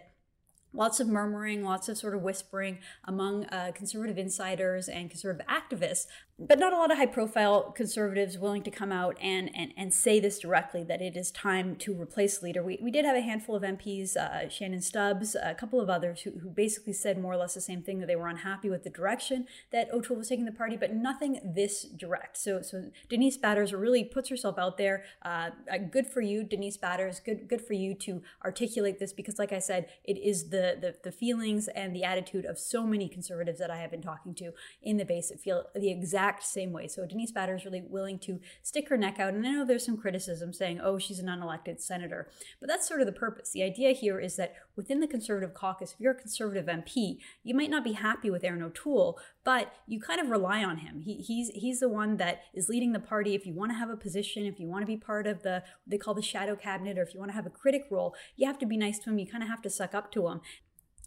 lots 0.72 1.00
of 1.00 1.08
murmuring, 1.08 1.62
lots 1.62 1.88
of 1.88 1.98
sort 1.98 2.14
of 2.14 2.22
whispering 2.22 2.78
among 3.04 3.44
uh, 3.46 3.70
conservative 3.74 4.18
insiders 4.18 4.88
and 4.88 5.08
conservative 5.10 5.46
activists, 5.46 6.06
but 6.40 6.58
not 6.58 6.72
a 6.72 6.76
lot 6.76 6.90
of 6.90 6.96
high 6.96 7.06
profile 7.06 7.72
conservatives 7.72 8.38
willing 8.38 8.62
to 8.62 8.70
come 8.70 8.92
out 8.92 9.16
and, 9.20 9.50
and, 9.54 9.72
and 9.76 9.92
say 9.92 10.20
this 10.20 10.38
directly 10.38 10.84
that 10.84 11.02
it 11.02 11.16
is 11.16 11.30
time 11.32 11.76
to 11.76 11.92
replace 12.00 12.42
leader. 12.42 12.62
We, 12.62 12.78
we 12.80 12.90
did 12.90 13.04
have 13.04 13.16
a 13.16 13.20
handful 13.20 13.56
of 13.56 13.62
MPs, 13.62 14.16
uh, 14.16 14.48
Shannon 14.48 14.80
Stubbs, 14.80 15.34
a 15.34 15.54
couple 15.54 15.80
of 15.80 15.90
others 15.90 16.22
who, 16.22 16.30
who 16.38 16.48
basically 16.48 16.92
said 16.92 17.20
more 17.20 17.32
or 17.32 17.36
less 17.36 17.54
the 17.54 17.60
same 17.60 17.82
thing 17.82 17.98
that 17.98 18.06
they 18.06 18.16
were 18.16 18.28
unhappy 18.28 18.70
with 18.70 18.84
the 18.84 18.90
direction 18.90 19.46
that 19.72 19.92
O'Toole 19.92 20.18
was 20.18 20.28
taking 20.28 20.44
the 20.44 20.52
party, 20.52 20.76
but 20.76 20.94
nothing 20.94 21.40
this 21.44 21.82
direct. 21.82 22.36
So, 22.36 22.62
so 22.62 22.90
Denise 23.08 23.36
Batters 23.36 23.74
really 23.74 24.04
puts 24.04 24.28
herself 24.28 24.58
out 24.58 24.78
there. 24.78 25.04
Uh, 25.22 25.50
good 25.90 26.06
for 26.06 26.20
you, 26.20 26.44
Denise 26.44 26.76
Batters. 26.76 27.20
Good, 27.20 27.48
good 27.48 27.60
for 27.60 27.74
you 27.74 27.94
to 27.96 28.22
articulate 28.44 28.98
this 28.98 29.12
because, 29.12 29.38
like 29.38 29.52
I 29.52 29.58
said, 29.58 29.88
it 30.04 30.16
is 30.16 30.48
the 30.48 30.60
the, 30.60 30.80
the, 30.80 30.94
the 31.04 31.12
feelings 31.12 31.68
and 31.68 31.94
the 31.94 32.04
attitude 32.04 32.44
of 32.44 32.58
so 32.58 32.86
many 32.86 33.08
conservatives 33.08 33.58
that 33.58 33.70
I 33.70 33.78
have 33.78 33.90
been 33.90 34.02
talking 34.02 34.34
to 34.36 34.52
in 34.82 34.96
the 34.96 35.04
base 35.04 35.28
that 35.28 35.40
feel 35.40 35.66
the 35.74 35.90
exact 35.90 36.29
same 36.38 36.72
way. 36.72 36.88
So 36.88 37.06
Denise 37.06 37.32
Batter 37.32 37.54
is 37.54 37.64
really 37.64 37.82
willing 37.88 38.18
to 38.20 38.40
stick 38.62 38.88
her 38.88 38.96
neck 38.96 39.18
out. 39.18 39.34
And 39.34 39.46
I 39.46 39.50
know 39.50 39.64
there's 39.64 39.84
some 39.84 39.96
criticism 39.96 40.52
saying, 40.52 40.80
oh, 40.82 40.98
she's 40.98 41.18
an 41.18 41.26
unelected 41.26 41.80
senator. 41.80 42.30
But 42.60 42.68
that's 42.68 42.86
sort 42.86 43.00
of 43.00 43.06
the 43.06 43.12
purpose. 43.12 43.50
The 43.50 43.62
idea 43.62 43.92
here 43.92 44.20
is 44.20 44.36
that 44.36 44.54
within 44.76 45.00
the 45.00 45.06
conservative 45.06 45.54
caucus, 45.54 45.92
if 45.92 46.00
you're 46.00 46.12
a 46.12 46.16
conservative 46.16 46.66
MP, 46.66 47.18
you 47.42 47.54
might 47.54 47.70
not 47.70 47.84
be 47.84 47.92
happy 47.92 48.30
with 48.30 48.44
Erin 48.44 48.62
O'Toole, 48.62 49.18
but 49.44 49.72
you 49.86 50.00
kind 50.00 50.20
of 50.20 50.28
rely 50.28 50.62
on 50.62 50.78
him. 50.78 51.00
He, 51.00 51.16
he's 51.16 51.50
he's 51.50 51.80
the 51.80 51.88
one 51.88 52.16
that 52.18 52.42
is 52.54 52.68
leading 52.68 52.92
the 52.92 53.00
party. 53.00 53.34
If 53.34 53.46
you 53.46 53.54
want 53.54 53.72
to 53.72 53.78
have 53.78 53.90
a 53.90 53.96
position, 53.96 54.44
if 54.44 54.60
you 54.60 54.68
want 54.68 54.82
to 54.82 54.86
be 54.86 54.96
part 54.96 55.26
of 55.26 55.42
the 55.42 55.62
they 55.86 55.98
call 55.98 56.14
the 56.14 56.22
shadow 56.22 56.56
cabinet, 56.56 56.98
or 56.98 57.02
if 57.02 57.14
you 57.14 57.20
want 57.20 57.30
to 57.30 57.36
have 57.36 57.46
a 57.46 57.50
critic 57.50 57.86
role, 57.90 58.14
you 58.36 58.46
have 58.46 58.58
to 58.58 58.66
be 58.66 58.76
nice 58.76 58.98
to 59.00 59.10
him. 59.10 59.18
You 59.18 59.26
kind 59.26 59.42
of 59.42 59.48
have 59.48 59.62
to 59.62 59.70
suck 59.70 59.94
up 59.94 60.12
to 60.12 60.28
him 60.28 60.40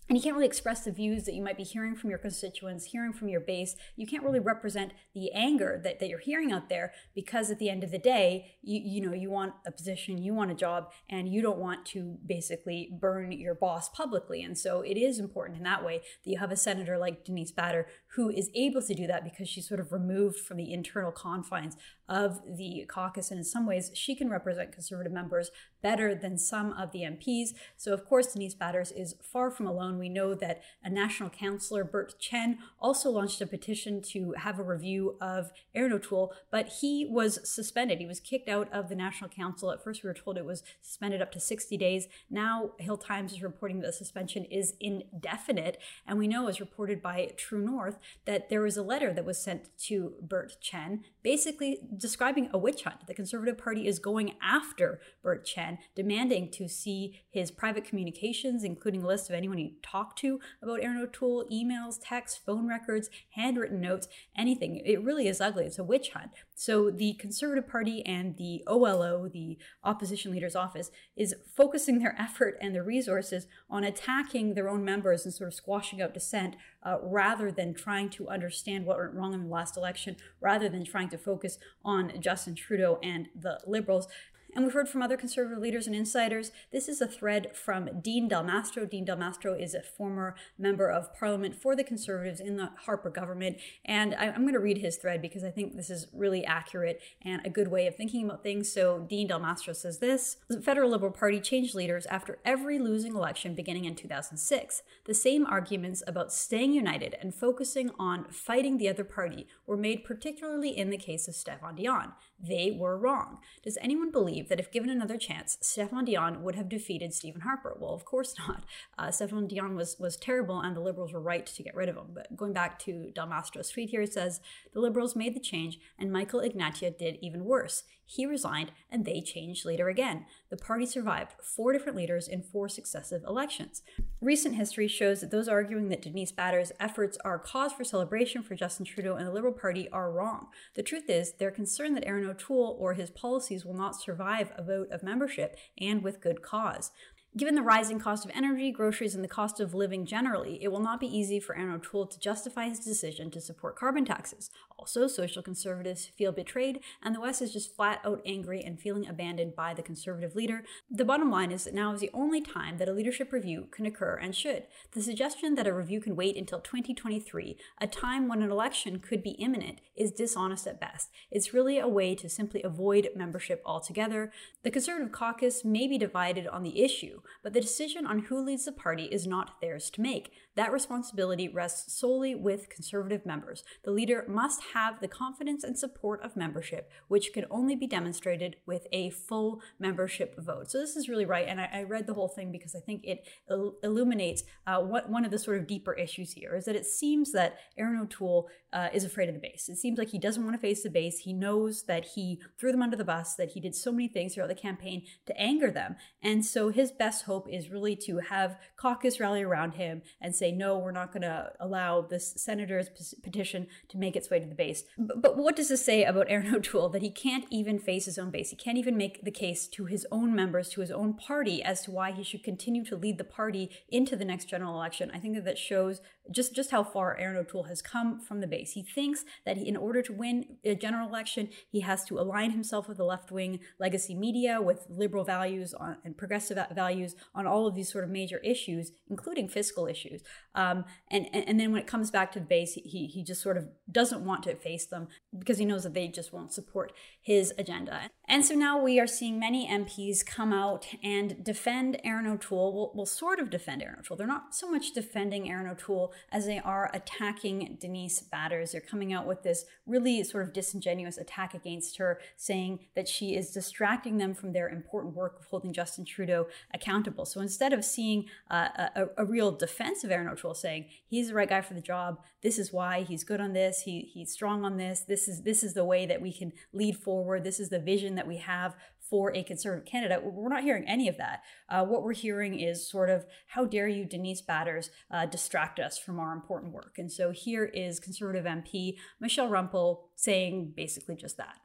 and 0.09 0.17
you 0.17 0.21
can't 0.21 0.35
really 0.35 0.47
express 0.47 0.83
the 0.83 0.91
views 0.91 1.23
that 1.23 1.33
you 1.33 1.41
might 1.41 1.55
be 1.55 1.63
hearing 1.63 1.95
from 1.95 2.09
your 2.09 2.19
constituents, 2.19 2.85
hearing 2.85 3.13
from 3.13 3.29
your 3.29 3.39
base. 3.39 3.75
You 3.95 4.05
can't 4.05 4.23
really 4.23 4.39
represent 4.39 4.91
the 5.13 5.31
anger 5.31 5.79
that, 5.83 5.99
that 5.99 6.09
you're 6.09 6.19
hearing 6.19 6.51
out 6.51 6.67
there 6.67 6.91
because 7.15 7.49
at 7.49 7.57
the 7.57 7.69
end 7.69 7.85
of 7.85 7.91
the 7.91 7.97
day, 7.97 8.57
you, 8.61 8.81
you 8.83 9.01
know, 9.01 9.13
you 9.13 9.29
want 9.29 9.53
a 9.65 9.71
position, 9.71 10.17
you 10.21 10.33
want 10.33 10.51
a 10.51 10.55
job, 10.55 10.91
and 11.09 11.29
you 11.29 11.41
don't 11.41 11.57
want 11.57 11.85
to 11.87 12.17
basically 12.25 12.89
burn 12.99 13.31
your 13.31 13.55
boss 13.55 13.87
publicly. 13.87 14.43
And 14.43 14.57
so 14.57 14.81
it 14.81 14.97
is 14.97 15.19
important 15.19 15.57
in 15.57 15.63
that 15.63 15.85
way 15.85 16.01
that 16.23 16.29
you 16.29 16.37
have 16.37 16.51
a 16.51 16.57
senator 16.57 16.97
like 16.97 17.23
Denise 17.23 17.51
Batter 17.51 17.87
who 18.15 18.29
is 18.29 18.49
able 18.53 18.81
to 18.81 18.93
do 18.93 19.07
that 19.07 19.23
because 19.23 19.47
she's 19.47 19.67
sort 19.67 19.79
of 19.79 19.93
removed 19.93 20.37
from 20.37 20.57
the 20.57 20.73
internal 20.73 21.11
confines 21.11 21.77
of 22.07 22.41
the 22.45 22.85
caucus. 22.89 23.31
And 23.31 23.39
in 23.39 23.43
some 23.43 23.65
ways, 23.65 23.91
she 23.93 24.15
can 24.15 24.29
represent 24.29 24.71
conservative 24.71 25.13
members 25.13 25.51
better 25.81 26.15
than 26.15 26.37
some 26.37 26.71
of 26.73 26.91
the 26.91 27.01
MPs. 27.01 27.49
So, 27.77 27.93
of 27.93 28.05
course, 28.05 28.33
Denise 28.33 28.55
Batters 28.55 28.91
is 28.91 29.15
far 29.21 29.51
from 29.51 29.67
alone. 29.67 29.99
We 29.99 30.09
know 30.09 30.33
that 30.33 30.61
a 30.83 30.89
national 30.89 31.29
councillor, 31.29 31.83
Bert 31.83 32.19
Chen, 32.19 32.59
also 32.79 33.09
launched 33.09 33.41
a 33.41 33.45
petition 33.45 34.01
to 34.13 34.33
have 34.37 34.59
a 34.59 34.63
review 34.63 35.17
of 35.21 35.51
Erin 35.75 35.91
O'Toole, 35.91 36.33
but 36.51 36.67
he 36.81 37.05
was 37.05 37.39
suspended. 37.47 37.99
He 37.99 38.05
was 38.05 38.19
kicked 38.19 38.47
out 38.47 38.71
of 38.71 38.89
the 38.89 38.95
National 38.95 39.29
Council. 39.29 39.71
At 39.71 39.83
first, 39.83 40.03
we 40.03 40.07
were 40.07 40.13
told 40.13 40.37
it 40.37 40.45
was 40.45 40.63
suspended 40.81 41.21
up 41.21 41.31
to 41.33 41.39
60 41.39 41.77
days. 41.77 42.07
Now, 42.29 42.71
Hill 42.79 42.97
Times 42.97 43.33
is 43.33 43.43
reporting 43.43 43.81
that 43.81 43.87
the 43.87 43.93
suspension 43.93 44.45
is 44.45 44.75
indefinite. 44.79 45.77
And 46.07 46.17
we 46.17 46.27
know, 46.27 46.47
as 46.47 46.59
reported 46.59 47.01
by 47.01 47.31
True 47.37 47.63
North, 47.63 47.97
that 48.25 48.49
there 48.49 48.61
was 48.61 48.77
a 48.77 48.83
letter 48.83 49.13
that 49.13 49.25
was 49.25 49.37
sent 49.37 49.69
to 49.79 50.13
Bert 50.21 50.55
Chen 50.61 51.03
basically 51.23 51.79
describing 51.97 52.49
a 52.53 52.57
witch 52.57 52.83
hunt. 52.83 53.07
The 53.07 53.13
Conservative 53.13 53.57
Party 53.57 53.87
is 53.87 53.99
going 53.99 54.33
after 54.41 54.99
Bert 55.21 55.45
Chen, 55.45 55.77
demanding 55.95 56.49
to 56.51 56.67
see 56.67 57.21
his 57.29 57.51
private 57.51 57.85
communications, 57.85 58.63
including 58.63 59.03
a 59.03 59.07
list 59.07 59.29
of 59.29 59.35
anyone 59.35 59.57
he 59.57 59.75
talked 59.81 60.17
to 60.19 60.39
about 60.61 60.83
Erin 60.83 60.97
O'Toole, 60.97 61.45
emails, 61.51 61.99
texts, 62.01 62.39
phone 62.45 62.67
records, 62.67 63.09
handwritten 63.31 63.81
notes, 63.81 64.07
anything. 64.37 64.81
It 64.85 65.03
really 65.03 65.27
is 65.27 65.41
ugly. 65.41 65.65
It's 65.65 65.79
a 65.79 65.83
witch 65.83 66.09
hunt. 66.09 66.31
So 66.55 66.91
the 66.91 67.13
Conservative 67.13 67.67
Party 67.67 68.05
and 68.05 68.37
the 68.37 68.63
OLO, 68.67 69.29
the 69.31 69.57
opposition 69.83 70.31
leader's 70.31 70.55
office, 70.55 70.91
is 71.15 71.35
focusing 71.55 71.99
their 71.99 72.15
effort 72.19 72.57
and 72.61 72.73
their 72.73 72.83
resources 72.83 73.47
on 73.69 73.83
attacking 73.83 74.53
their 74.53 74.69
own 74.69 74.85
members 74.85 75.25
and 75.25 75.33
sort 75.33 75.47
of 75.47 75.53
squashing 75.53 76.01
out 76.01 76.13
dissent 76.13 76.55
uh, 76.85 76.97
rather 77.01 77.51
than 77.51 77.73
trying 77.73 78.09
to 78.09 78.27
understand 78.27 78.85
what 78.85 78.97
went 78.97 79.13
wrong 79.13 79.33
in 79.33 79.43
the 79.43 79.49
last 79.49 79.77
election, 79.77 80.15
rather 80.41 80.69
than 80.69 80.83
trying 80.85 81.09
to 81.09 81.17
focus 81.17 81.57
on 81.83 82.21
Justin 82.21 82.55
Trudeau 82.55 82.99
and 83.01 83.27
the 83.35 83.59
Liberals. 83.65 84.07
And 84.55 84.63
we've 84.63 84.73
heard 84.73 84.89
from 84.89 85.01
other 85.01 85.17
conservative 85.17 85.59
leaders 85.59 85.87
and 85.87 85.95
insiders. 85.95 86.51
This 86.71 86.87
is 86.87 87.01
a 87.01 87.07
thread 87.07 87.55
from 87.55 88.01
Dean 88.01 88.27
Del 88.27 88.43
Mastro. 88.43 88.85
Dean 88.85 89.05
Del 89.05 89.17
Mastro 89.17 89.53
is 89.53 89.73
a 89.73 89.81
former 89.81 90.35
member 90.59 90.89
of 90.89 91.13
parliament 91.15 91.55
for 91.55 91.75
the 91.75 91.83
Conservatives 91.83 92.39
in 92.39 92.57
the 92.57 92.69
Harper 92.85 93.09
government. 93.09 93.57
And 93.83 94.13
I, 94.13 94.25
am 94.25 94.41
going 94.41 94.53
to 94.53 94.59
read 94.59 94.77
his 94.77 94.97
thread 94.97 95.21
because 95.21 95.43
I 95.43 95.49
think 95.49 95.75
this 95.75 95.89
is 95.89 96.07
really 96.13 96.45
accurate 96.45 97.01
and 97.23 97.41
a 97.45 97.49
good 97.49 97.69
way 97.69 97.87
of 97.87 97.95
thinking 97.95 98.25
about 98.25 98.43
things. 98.43 98.71
So 98.71 98.99
Dean 99.09 99.27
Del 99.27 99.39
Mastro 99.39 99.73
says 99.73 99.99
this 99.99 100.37
The 100.47 100.61
Federal 100.61 100.91
Liberal 100.91 101.11
Party 101.11 101.39
changed 101.39 101.73
leaders 101.73 102.05
after 102.07 102.37
every 102.45 102.77
losing 102.77 103.15
election 103.15 103.55
beginning 103.55 103.85
in 103.85 103.95
2006. 103.95 104.83
The 105.05 105.13
same 105.13 105.45
arguments 105.47 106.03
about 106.05 106.31
staying 106.31 106.73
united 106.73 107.15
and 107.19 107.33
focusing 107.33 107.89
on 107.97 108.25
fighting 108.29 108.77
the 108.77 108.89
other 108.89 109.03
party 109.03 109.47
were 109.65 109.77
made 109.77 110.03
particularly 110.03 110.77
in 110.77 110.91
the 110.91 110.97
case 110.97 111.27
of 111.27 111.33
Stéphane 111.33 111.75
Dion. 111.75 112.13
They 112.39 112.75
were 112.77 112.97
wrong. 112.97 113.37
Does 113.63 113.77
anyone 113.81 114.11
believe 114.11 114.49
that 114.49 114.59
if 114.59 114.71
given 114.71 114.89
another 114.89 115.17
chance, 115.17 115.57
Stéphane 115.61 116.05
Dion 116.05 116.43
would 116.43 116.55
have 116.55 116.67
defeated 116.67 117.13
Stephen 117.13 117.41
Harper? 117.41 117.77
Well, 117.79 117.93
of 117.93 118.05
course 118.05 118.35
not. 118.47 118.65
Uh, 118.97 119.07
Stéphane 119.07 119.47
Dion 119.47 119.75
was, 119.75 119.97
was 119.99 120.17
terrible, 120.17 120.59
and 120.59 120.75
the 120.75 120.81
Liberals 120.81 121.13
were 121.13 121.21
right 121.21 121.45
to 121.45 121.63
get 121.63 121.75
rid 121.75 121.89
of 121.89 121.95
him. 121.95 122.07
But 122.13 122.35
going 122.35 122.53
back 122.53 122.79
to 122.79 123.11
Del 123.15 123.27
Mastro's 123.27 123.69
tweet 123.69 123.89
here, 123.89 124.01
it 124.01 124.13
says 124.13 124.41
the 124.73 124.81
Liberals 124.81 125.15
made 125.15 125.35
the 125.35 125.39
change, 125.39 125.79
and 125.97 126.11
Michael 126.11 126.41
Ignatieff 126.41 126.97
did 126.97 127.17
even 127.21 127.45
worse. 127.45 127.83
He 128.05 128.25
resigned, 128.25 128.71
and 128.91 129.05
they 129.05 129.21
changed 129.21 129.65
later 129.65 129.89
again. 129.89 130.25
The 130.49 130.57
party 130.57 130.85
survived 130.85 131.35
four 131.41 131.73
different 131.73 131.97
leaders 131.97 132.27
in 132.27 132.41
four 132.41 132.69
successive 132.69 133.23
elections. 133.23 133.81
Recent 134.21 134.55
history 134.55 134.87
shows 134.87 135.21
that 135.21 135.31
those 135.31 135.47
arguing 135.47 135.89
that 135.89 136.01
Denise 136.01 136.31
Batter's 136.31 136.71
efforts 136.79 137.17
are 137.23 137.39
cause 137.39 137.73
for 137.73 137.83
celebration 137.83 138.43
for 138.43 138.55
Justin 138.55 138.85
Trudeau 138.85 139.15
and 139.15 139.25
the 139.25 139.31
Liberal 139.31 139.53
Party 139.53 139.89
are 139.89 140.11
wrong. 140.11 140.47
The 140.75 140.83
truth 140.83 141.09
is, 141.09 141.33
they're 141.33 141.51
concerned 141.51 141.95
that 141.95 142.07
Erin 142.07 142.29
O'Toole 142.29 142.77
or 142.79 142.93
his 142.93 143.09
policies 143.09 143.65
will 143.65 143.73
not 143.73 143.99
survive 143.99 144.51
a 144.57 144.63
vote 144.63 144.89
of 144.91 145.03
membership, 145.03 145.57
and 145.79 146.03
with 146.03 146.21
good 146.21 146.41
cause. 146.41 146.91
Given 147.35 147.55
the 147.55 147.63
rising 147.63 147.97
cost 147.97 148.25
of 148.25 148.31
energy, 148.35 148.71
groceries, 148.71 149.15
and 149.15 149.23
the 149.23 149.27
cost 149.27 149.59
of 149.59 149.73
living 149.73 150.05
generally, 150.05 150.59
it 150.61 150.67
will 150.67 150.79
not 150.79 150.99
be 150.99 151.07
easy 151.07 151.39
for 151.39 151.57
Erin 151.57 151.73
O'Toole 151.73 152.05
to 152.05 152.19
justify 152.19 152.69
his 152.69 152.79
decision 152.79 153.31
to 153.31 153.41
support 153.41 153.75
carbon 153.75 154.05
taxes. 154.05 154.51
Also, 154.77 155.07
social 155.07 155.41
conservatives 155.41 156.05
feel 156.05 156.31
betrayed, 156.31 156.81
and 157.01 157.15
the 157.15 157.19
West 157.19 157.41
is 157.41 157.51
just 157.51 157.75
flat 157.75 158.01
out 158.05 158.21
angry 158.23 158.61
and 158.63 158.79
feeling 158.79 159.07
abandoned 159.07 159.55
by 159.55 159.73
the 159.73 159.81
conservative 159.81 160.35
leader. 160.35 160.63
The 160.91 161.05
bottom 161.05 161.31
line 161.31 161.51
is 161.51 161.63
that 161.63 161.73
now 161.73 161.91
is 161.93 162.01
the 162.01 162.11
only 162.13 162.39
time 162.39 162.77
that 162.77 162.87
a 162.87 162.93
leadership 162.93 163.33
review 163.33 163.67
can 163.71 163.87
occur 163.87 164.15
and 164.21 164.35
should. 164.35 164.67
The 164.91 165.01
suggestion 165.01 165.55
that 165.55 165.65
a 165.65 165.73
review 165.73 166.01
can 166.01 166.15
wait 166.15 166.37
until 166.37 166.59
2023, 166.59 167.57
a 167.81 167.87
time 167.87 168.27
when 168.27 168.43
an 168.43 168.51
election 168.51 168.99
could 168.99 169.23
be 169.23 169.31
imminent, 169.31 169.81
is 169.95 170.11
dishonest 170.11 170.67
at 170.67 170.79
best. 170.79 171.09
It's 171.31 171.51
really 171.51 171.79
a 171.79 171.87
way 171.87 172.13
to 172.13 172.29
simply 172.29 172.61
avoid 172.61 173.09
membership 173.15 173.63
altogether. 173.65 174.31
The 174.61 174.69
Conservative 174.69 175.11
caucus 175.11 175.65
may 175.65 175.87
be 175.87 175.97
divided 175.97 176.45
on 176.45 176.61
the 176.61 176.83
issue 176.83 177.21
but 177.41 177.53
the 177.53 177.61
decision 177.61 178.05
on 178.05 178.19
who 178.19 178.39
leads 178.39 178.65
the 178.65 178.71
party 178.71 179.05
is 179.05 179.27
not 179.27 179.59
theirs 179.61 179.89
to 179.91 180.01
make. 180.01 180.31
That 180.55 180.71
responsibility 180.71 181.47
rests 181.47 181.97
solely 181.97 182.35
with 182.35 182.69
conservative 182.69 183.25
members. 183.25 183.63
The 183.83 183.91
leader 183.91 184.23
must 184.27 184.61
have 184.73 184.99
the 184.99 185.07
confidence 185.07 185.63
and 185.63 185.77
support 185.77 186.21
of 186.23 186.35
membership, 186.35 186.91
which 187.07 187.33
can 187.33 187.45
only 187.49 187.75
be 187.75 187.87
demonstrated 187.87 188.57
with 188.65 188.85
a 188.91 189.09
full 189.09 189.61
membership 189.79 190.35
vote. 190.37 190.69
So 190.69 190.79
this 190.79 190.95
is 190.95 191.09
really 191.09 191.25
right, 191.25 191.47
and 191.47 191.59
I, 191.59 191.69
I 191.73 191.83
read 191.83 192.05
the 192.05 192.13
whole 192.13 192.27
thing 192.27 192.51
because 192.51 192.75
I 192.75 192.79
think 192.79 193.01
it 193.03 193.25
il- 193.49 193.75
illuminates 193.83 194.43
uh, 194.67 194.79
what 194.79 195.09
one 195.09 195.25
of 195.25 195.31
the 195.31 195.39
sort 195.39 195.57
of 195.57 195.67
deeper 195.67 195.93
issues 195.93 196.33
here 196.33 196.55
is 196.55 196.65
that 196.65 196.75
it 196.75 196.85
seems 196.85 197.31
that 197.31 197.57
Erin 197.77 197.99
O'Toole 197.99 198.47
uh, 198.71 198.89
is 198.93 199.03
afraid 199.03 199.29
of 199.29 199.35
the 199.35 199.41
base. 199.41 199.69
It 199.69 199.77
seems 199.77 199.97
like 199.97 200.09
he 200.09 200.19
doesn't 200.19 200.43
want 200.43 200.55
to 200.55 200.61
face 200.61 200.83
the 200.83 200.89
base. 200.89 201.19
He 201.19 201.33
knows 201.33 201.83
that 201.83 202.05
he 202.15 202.41
threw 202.59 202.71
them 202.71 202.81
under 202.81 202.97
the 202.97 203.03
bus, 203.03 203.35
that 203.35 203.49
he 203.49 203.59
did 203.59 203.75
so 203.75 203.91
many 203.91 204.07
things 204.07 204.35
throughout 204.35 204.49
the 204.49 204.55
campaign 204.55 205.03
to 205.25 205.39
anger 205.39 205.71
them, 205.71 205.95
and 206.21 206.45
so 206.45 206.69
his 206.69 206.91
best 206.91 207.25
hope 207.25 207.47
is 207.49 207.71
really 207.71 207.95
to 207.95 208.19
have 208.19 208.57
caucus 208.77 209.19
rally 209.19 209.41
around 209.41 209.73
him 209.73 210.01
and 210.21 210.35
say 210.35 210.42
say, 210.43 210.51
no, 210.51 210.77
we're 210.77 210.91
not 210.91 211.13
going 211.13 211.21
to 211.21 211.51
allow 211.59 212.01
this 212.01 212.33
senator's 212.35 212.89
petition 213.23 213.67
to 213.87 213.97
make 213.97 214.15
its 214.15 214.29
way 214.29 214.39
to 214.39 214.45
the 214.45 214.55
base. 214.55 214.83
But, 214.97 215.37
what 215.37 215.55
does 215.55 215.69
this 215.69 215.85
say 215.85 216.03
about 216.03 216.27
Erin 216.29 216.53
O'Toole 216.55 216.89
that 216.89 217.01
he 217.01 217.09
can't 217.09 217.45
even 217.49 217.79
face 217.79 218.05
his 218.05 218.17
own 218.17 218.29
base? 218.29 218.49
He 218.49 218.55
can't 218.55 218.77
even 218.77 218.97
make 218.97 219.23
the 219.23 219.31
case 219.31 219.67
to 219.69 219.85
his 219.85 220.05
own 220.11 220.35
members, 220.35 220.69
to 220.69 220.81
his 220.81 220.91
own 220.91 221.13
party, 221.13 221.63
as 221.63 221.81
to 221.83 221.91
why 221.91 222.11
he 222.11 222.23
should 222.23 222.43
continue 222.43 222.83
to 222.85 222.97
lead 222.97 223.17
the 223.17 223.23
party 223.23 223.69
into 223.87 224.15
the 224.15 224.25
next 224.25 224.45
general 224.45 224.75
election. 224.75 225.11
I 225.13 225.19
think 225.19 225.35
that 225.35 225.45
that 225.45 225.57
shows 225.57 226.01
just, 226.31 226.55
just 226.55 226.71
how 226.71 226.83
far 226.83 227.17
Erin 227.17 227.37
O'Toole 227.37 227.63
has 227.63 227.81
come 227.81 228.19
from 228.19 228.39
the 228.39 228.47
base. 228.47 228.71
He 228.73 228.83
thinks 228.83 229.25
that 229.45 229.57
he, 229.57 229.67
in 229.67 229.75
order 229.75 230.01
to 230.01 230.13
win 230.13 230.57
a 230.63 230.75
general 230.75 231.07
election, 231.07 231.49
he 231.69 231.81
has 231.81 232.05
to 232.05 232.19
align 232.19 232.51
himself 232.51 232.87
with 232.87 232.97
the 232.97 233.03
left 233.03 233.31
wing 233.31 233.59
legacy 233.79 234.15
media, 234.15 234.61
with 234.61 234.85
liberal 234.89 235.23
values 235.23 235.73
on, 235.73 235.97
and 236.03 236.17
progressive 236.17 236.57
values 236.73 237.15
on 237.35 237.45
all 237.45 237.67
of 237.67 237.75
these 237.75 237.91
sort 237.91 238.03
of 238.03 238.09
major 238.09 238.37
issues, 238.37 238.91
including 239.09 239.47
fiscal 239.49 239.87
issues. 239.87 240.21
Um, 240.55 240.85
and, 241.09 241.27
and 241.33 241.59
then 241.59 241.71
when 241.71 241.81
it 241.81 241.87
comes 241.87 242.11
back 242.11 242.31
to 242.33 242.39
the 242.39 242.45
base, 242.45 242.73
he, 242.75 243.07
he 243.07 243.23
just 243.23 243.41
sort 243.41 243.57
of 243.57 243.69
doesn't 243.91 244.23
want 244.23 244.43
to 244.43 244.55
face 244.55 244.85
them 244.85 245.07
because 245.37 245.57
he 245.57 245.65
knows 245.65 245.83
that 245.83 245.93
they 245.93 246.07
just 246.07 246.31
won't 246.31 246.53
support 246.53 246.93
his 247.19 247.53
agenda. 247.57 248.09
And 248.27 248.45
so 248.45 248.53
now 248.53 248.81
we 248.81 248.99
are 248.99 249.07
seeing 249.07 249.39
many 249.39 249.67
MPs 249.67 250.25
come 250.25 250.53
out 250.53 250.87
and 251.03 251.43
defend 251.43 251.99
Erin 252.03 252.27
O'Toole. 252.27 252.73
Well, 252.73 252.91
will 252.93 253.05
sort 253.05 253.39
of 253.39 253.49
defend 253.49 253.81
Erin 253.81 253.97
O'Toole. 253.99 254.17
They're 254.17 254.27
not 254.27 254.53
so 254.55 254.69
much 254.69 254.93
defending 254.93 255.49
Erin 255.49 255.67
O'Toole 255.67 256.13
as 256.31 256.45
they 256.45 256.59
are 256.59 256.89
attacking 256.93 257.77
Denise 257.79 258.21
Batters. 258.21 258.71
They're 258.71 258.81
coming 258.81 259.11
out 259.11 259.25
with 259.25 259.43
this 259.43 259.65
really 259.85 260.23
sort 260.23 260.43
of 260.43 260.53
disingenuous 260.53 261.17
attack 261.17 261.53
against 261.53 261.97
her, 261.97 262.19
saying 262.37 262.79
that 262.95 263.07
she 263.07 263.35
is 263.35 263.51
distracting 263.51 264.17
them 264.17 264.33
from 264.33 264.53
their 264.53 264.69
important 264.69 265.15
work 265.15 265.39
of 265.39 265.45
holding 265.47 265.73
Justin 265.73 266.05
Trudeau 266.05 266.47
accountable. 266.73 267.25
So 267.25 267.41
instead 267.41 267.73
of 267.73 267.83
seeing 267.83 268.25
uh, 268.49 268.87
a, 268.95 269.05
a, 269.17 269.25
real 269.25 269.51
defense 269.51 270.03
of 270.03 270.11
Erin 270.23 270.33
O'Toole, 270.33 270.53
saying 270.53 270.85
he's 271.05 271.29
the 271.29 271.33
right 271.33 271.49
guy 271.49 271.61
for 271.61 271.73
the 271.73 271.81
job, 271.81 272.19
this 272.41 272.57
is 272.57 272.73
why 272.73 273.01
he's 273.01 273.23
good 273.23 273.41
on 273.41 273.53
this, 273.53 273.81
he, 273.81 274.09
he's 274.13 274.31
strong 274.31 274.65
on 274.65 274.77
this, 274.77 275.01
this 275.01 275.27
is 275.27 275.43
this 275.43 275.63
is 275.63 275.73
the 275.73 275.85
way 275.85 276.05
that 276.05 276.21
we 276.21 276.33
can 276.33 276.53
lead 276.73 276.97
forward, 276.97 277.43
this 277.43 277.59
is 277.59 277.69
the 277.69 277.79
vision 277.79 278.15
that 278.15 278.27
we 278.27 278.37
have 278.37 278.75
for 279.09 279.31
a 279.35 279.43
conservative 279.43 279.85
candidate. 279.85 280.23
We're 280.23 280.49
not 280.49 280.63
hearing 280.63 280.85
any 280.87 281.07
of 281.07 281.17
that. 281.17 281.43
Uh, 281.69 281.85
what 281.85 282.03
we're 282.03 282.13
hearing 282.13 282.59
is 282.59 282.89
sort 282.89 283.09
of, 283.09 283.25
how 283.47 283.65
dare 283.65 283.87
you, 283.87 284.05
Denise 284.05 284.41
Batters, 284.41 284.89
uh, 285.11 285.25
distract 285.25 285.79
us 285.79 285.99
from 285.99 286.19
our 286.19 286.33
important 286.33 286.73
work. 286.73 286.95
And 286.97 287.11
so 287.11 287.31
here 287.31 287.65
is 287.65 287.99
conservative 287.99 288.45
MP 288.45 288.95
Michelle 289.19 289.49
Rempel 289.49 289.99
saying 290.15 290.73
basically 290.75 291.15
just 291.15 291.37
that. 291.37 291.57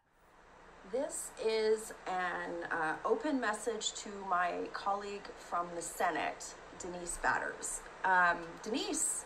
This 0.92 1.30
is 1.46 1.92
an 2.06 2.64
uh, 2.70 2.96
open 3.04 3.40
message 3.40 3.92
to 3.94 4.08
my 4.28 4.52
colleague 4.72 5.28
from 5.38 5.68
the 5.74 5.82
Senate, 5.82 6.54
Denise 6.78 7.18
Batters. 7.22 7.80
Um, 8.04 8.38
Denise, 8.62 9.24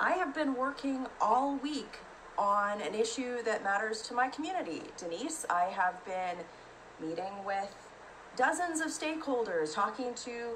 I 0.00 0.12
have 0.12 0.34
been 0.34 0.54
working 0.54 1.06
all 1.20 1.56
week 1.56 1.98
on 2.36 2.80
an 2.80 2.94
issue 2.94 3.42
that 3.44 3.62
matters 3.62 4.02
to 4.02 4.14
my 4.14 4.28
community. 4.28 4.82
Denise, 4.96 5.46
I 5.48 5.64
have 5.64 6.04
been 6.04 6.36
meeting 7.00 7.44
with 7.44 7.74
dozens 8.36 8.80
of 8.80 8.88
stakeholders, 8.88 9.74
talking 9.74 10.14
to 10.14 10.54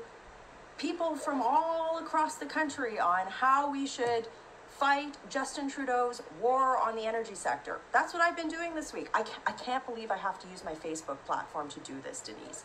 people 0.77 1.15
from 1.15 1.41
all 1.43 1.99
across 1.99 2.37
the 2.37 2.47
country 2.47 2.99
on 2.99 3.27
how 3.27 3.71
we 3.71 3.87
should 3.87 4.27
fight 4.69 5.17
Justin 5.29 5.69
Trudeau's 5.69 6.23
war 6.41 6.79
on 6.79 6.95
the 6.95 7.03
energy 7.03 7.35
sector. 7.35 7.81
That's 7.93 8.13
what 8.15 8.23
I've 8.23 8.37
been 8.37 8.49
doing 8.49 8.75
this 8.75 8.93
week. 8.93 9.09
I 9.15 9.25
I 9.47 9.53
can't 9.53 9.85
believe 9.87 10.11
I 10.11 10.17
have 10.17 10.39
to 10.41 10.49
use 10.49 10.65
my 10.65 10.75
Facebook 10.75 11.19
platform 11.27 11.69
to 11.71 11.81
do 11.81 11.95
this, 12.03 12.21
Denise. 12.21 12.65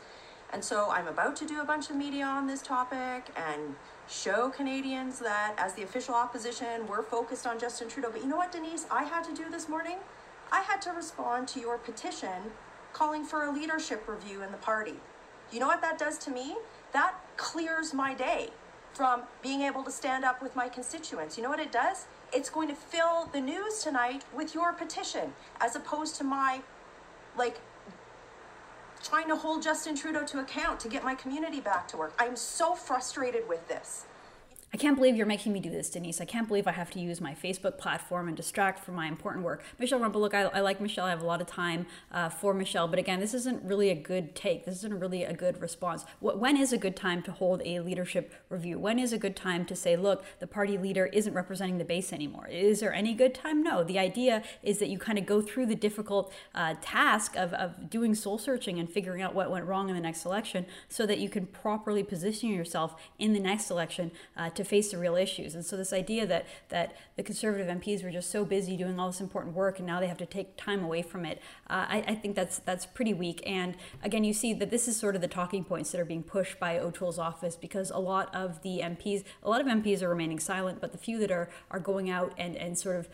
And 0.54 0.64
so 0.64 0.92
I'm 0.92 1.08
about 1.08 1.36
to 1.38 1.48
do 1.48 1.62
a 1.62 1.66
bunch 1.66 1.90
of 1.90 1.96
media 1.96 2.26
on 2.26 2.46
this 2.46 2.62
topic 2.62 3.26
and 3.36 3.74
show 4.08 4.50
Canadians 4.50 5.18
that 5.20 5.56
as 5.58 5.74
the 5.74 5.82
official 5.82 6.14
opposition, 6.14 6.86
we're 6.88 7.02
focused 7.02 7.48
on 7.48 7.60
Justin 7.60 7.90
Trudeau. 7.90 8.12
But 8.12 8.22
you 8.22 8.28
know 8.28 8.38
what, 8.38 8.52
Denise, 8.52 8.86
I 8.92 9.04
had 9.04 9.24
to 9.24 9.34
do 9.34 9.50
this 9.50 9.68
morning? 9.68 9.98
I 10.52 10.62
had 10.62 10.80
to 10.84 10.92
respond 10.92 11.48
to 11.50 11.60
your 11.60 11.80
petition 11.80 12.52
calling 12.94 13.26
for 13.26 13.46
a 13.46 13.52
leadership 13.52 14.08
review 14.08 14.44
in 14.44 14.52
the 14.52 14.58
party. 14.58 14.94
You 15.52 15.60
know 15.60 15.66
what 15.66 15.82
that 15.82 15.98
does 15.98 16.20
to 16.20 16.30
me? 16.30 16.56
That 16.92 17.16
clears 17.36 17.92
my 17.92 18.14
day 18.14 18.52
from 18.94 19.24
being 19.42 19.62
able 19.62 19.84
to 19.84 19.92
stand 19.92 20.24
up 20.24 20.40
with 20.44 20.56
my 20.56 20.70
constituents. 20.70 21.36
You 21.36 21.44
know 21.44 21.50
what 21.50 21.60
it 21.60 21.72
does? 21.72 22.06
It's 22.32 22.52
going 22.52 22.68
to 22.68 22.76
fill 22.76 23.28
the 23.34 23.42
news 23.42 23.80
tonight 23.80 24.24
with 24.32 24.54
your 24.54 24.72
petition 24.72 25.34
as 25.60 25.76
opposed 25.76 26.16
to 26.18 26.24
my 26.24 26.62
like 27.36 27.60
trying 29.04 29.28
to 29.28 29.36
hold 29.36 29.62
Justin 29.62 29.96
Trudeau 29.96 30.24
to 30.26 30.40
account 30.40 30.80
to 30.80 30.88
get 30.88 31.04
my 31.04 31.14
community 31.14 31.60
back 31.60 31.88
to 31.90 31.98
work. 31.98 32.14
I'm 32.18 32.36
so 32.36 32.74
frustrated 32.74 33.48
with 33.48 33.68
this. 33.68 34.06
I 34.74 34.78
can't 34.78 34.96
believe 34.96 35.16
you're 35.16 35.28
making 35.28 35.54
me 35.54 35.60
do 35.60 35.70
this, 35.70 35.88
Denise. 35.92 36.20
I 36.20 36.26
can't 36.26 36.48
believe 36.48 36.66
I 36.66 36.72
have 36.72 36.90
to 36.92 37.00
use 37.00 37.22
my 37.22 37.36
Facebook 37.36 37.78
platform 37.78 38.28
and 38.28 38.36
distract 38.36 38.84
from 38.84 38.96
my 38.96 39.08
important 39.08 39.46
work. 39.46 39.64
Michelle 39.78 40.00
look, 40.00 40.34
I, 40.34 40.46
I 40.46 40.62
like 40.62 40.82
Michelle. 40.82 41.06
I 41.06 41.12
have 41.12 41.22
a 41.22 41.28
lot 41.28 41.42
of 41.42 41.46
time 41.46 41.86
uh, 42.12 42.30
for 42.30 42.56
Michelle. 42.56 42.88
But 42.88 42.98
again, 42.98 43.20
this 43.20 43.36
isn't 43.36 43.62
really 43.64 43.92
a 43.92 43.96
good 43.96 44.34
take. 44.34 44.66
This 44.66 44.78
isn't 44.78 45.00
really 45.00 45.26
a 45.26 45.34
good 45.34 45.62
response. 45.62 46.06
When 46.22 46.58
is 46.58 46.74
a 46.74 46.80
good 46.80 46.96
time 46.96 47.22
to 47.22 47.32
hold 47.32 47.62
a 47.64 47.82
leadership 47.82 48.34
review? 48.50 48.80
When 48.80 48.98
is 48.98 49.14
a 49.14 49.20
good 49.20 49.36
time 49.36 49.64
to 49.66 49.76
say, 49.76 49.96
look, 49.96 50.26
the 50.40 50.48
party 50.48 50.80
leader 50.80 51.06
isn't 51.06 51.36
representing 51.36 51.78
the 51.78 51.86
base 51.86 52.12
anymore? 52.12 52.48
Is 52.48 52.80
there 52.80 52.96
any 52.96 53.14
good 53.14 53.36
time? 53.36 53.62
No. 53.62 53.84
The 53.84 54.00
idea 54.00 54.42
is 54.64 54.80
that 54.80 54.90
you 54.90 54.98
kind 54.98 55.20
of 55.20 55.28
go 55.28 55.40
through 55.40 55.68
the 55.68 55.76
difficult 55.76 56.34
uh, 56.56 56.74
task 56.82 57.36
of, 57.36 57.54
of 57.54 57.92
doing 57.92 58.16
soul 58.16 58.40
searching 58.40 58.80
and 58.80 58.90
figuring 58.90 59.22
out 59.22 59.36
what 59.36 59.52
went 59.52 59.66
wrong 59.66 59.90
in 59.90 59.96
the 59.96 60.02
next 60.02 60.26
election 60.26 60.66
so 60.90 61.06
that 61.06 61.20
you 61.20 61.30
can 61.30 61.46
properly 61.46 62.02
position 62.02 62.50
yourself 62.50 62.96
in 63.20 63.34
the 63.34 63.40
next 63.40 63.70
election 63.70 64.12
uh, 64.36 64.50
to 64.50 64.63
to 64.64 64.70
face 64.70 64.92
the 64.92 64.98
real 64.98 65.16
issues. 65.16 65.56
And 65.56 65.66
so 65.66 65.76
this 65.76 65.94
idea 65.94 66.26
that 66.28 66.46
that 66.70 66.96
the 67.16 67.24
conservative 67.24 67.68
MPs 67.68 68.04
were 68.04 68.12
just 68.12 68.32
so 68.32 68.46
busy 68.46 68.78
doing 68.78 69.00
all 69.00 69.08
this 69.08 69.22
important 69.22 69.56
work 69.56 69.78
and 69.80 69.88
now 69.88 70.00
they 70.00 70.08
have 70.08 70.18
to 70.18 70.26
take 70.26 70.58
time 70.58 70.84
away 70.84 71.02
from 71.02 71.26
it, 71.26 71.42
uh, 71.70 71.86
I, 71.88 72.04
I, 72.08 72.16
think 72.16 72.36
that's 72.36 72.60
that's 72.60 72.86
pretty 72.86 73.14
weak. 73.14 73.42
And 73.46 73.76
again, 74.04 74.24
you 74.24 74.34
see 74.34 74.54
that 74.54 74.70
this 74.70 74.88
is 74.88 74.98
sort 74.98 75.16
of 75.16 75.22
the 75.22 75.28
talking 75.28 75.64
points 75.64 75.92
that 75.92 76.00
are 76.02 76.06
being 76.06 76.24
pushed 76.24 76.60
by 76.60 76.80
O'Toole's 76.80 77.20
office 77.20 77.56
because 77.56 77.92
a 77.92 78.00
lot 78.00 78.34
of 78.34 78.62
the 78.62 78.80
MPs, 78.80 79.24
a 79.44 79.50
lot 79.50 79.62
of 79.62 79.68
MPs 79.68 80.02
are 80.02 80.10
remaining 80.10 80.40
silent, 80.40 80.80
but 80.82 80.92
the 80.92 80.98
few 80.98 81.20
that 81.20 81.32
are 81.32 81.50
are 81.72 81.80
going 81.80 82.10
out 82.10 82.34
and 82.38 82.56
and 82.56 82.78
sort 82.78 82.96
of 82.96 83.10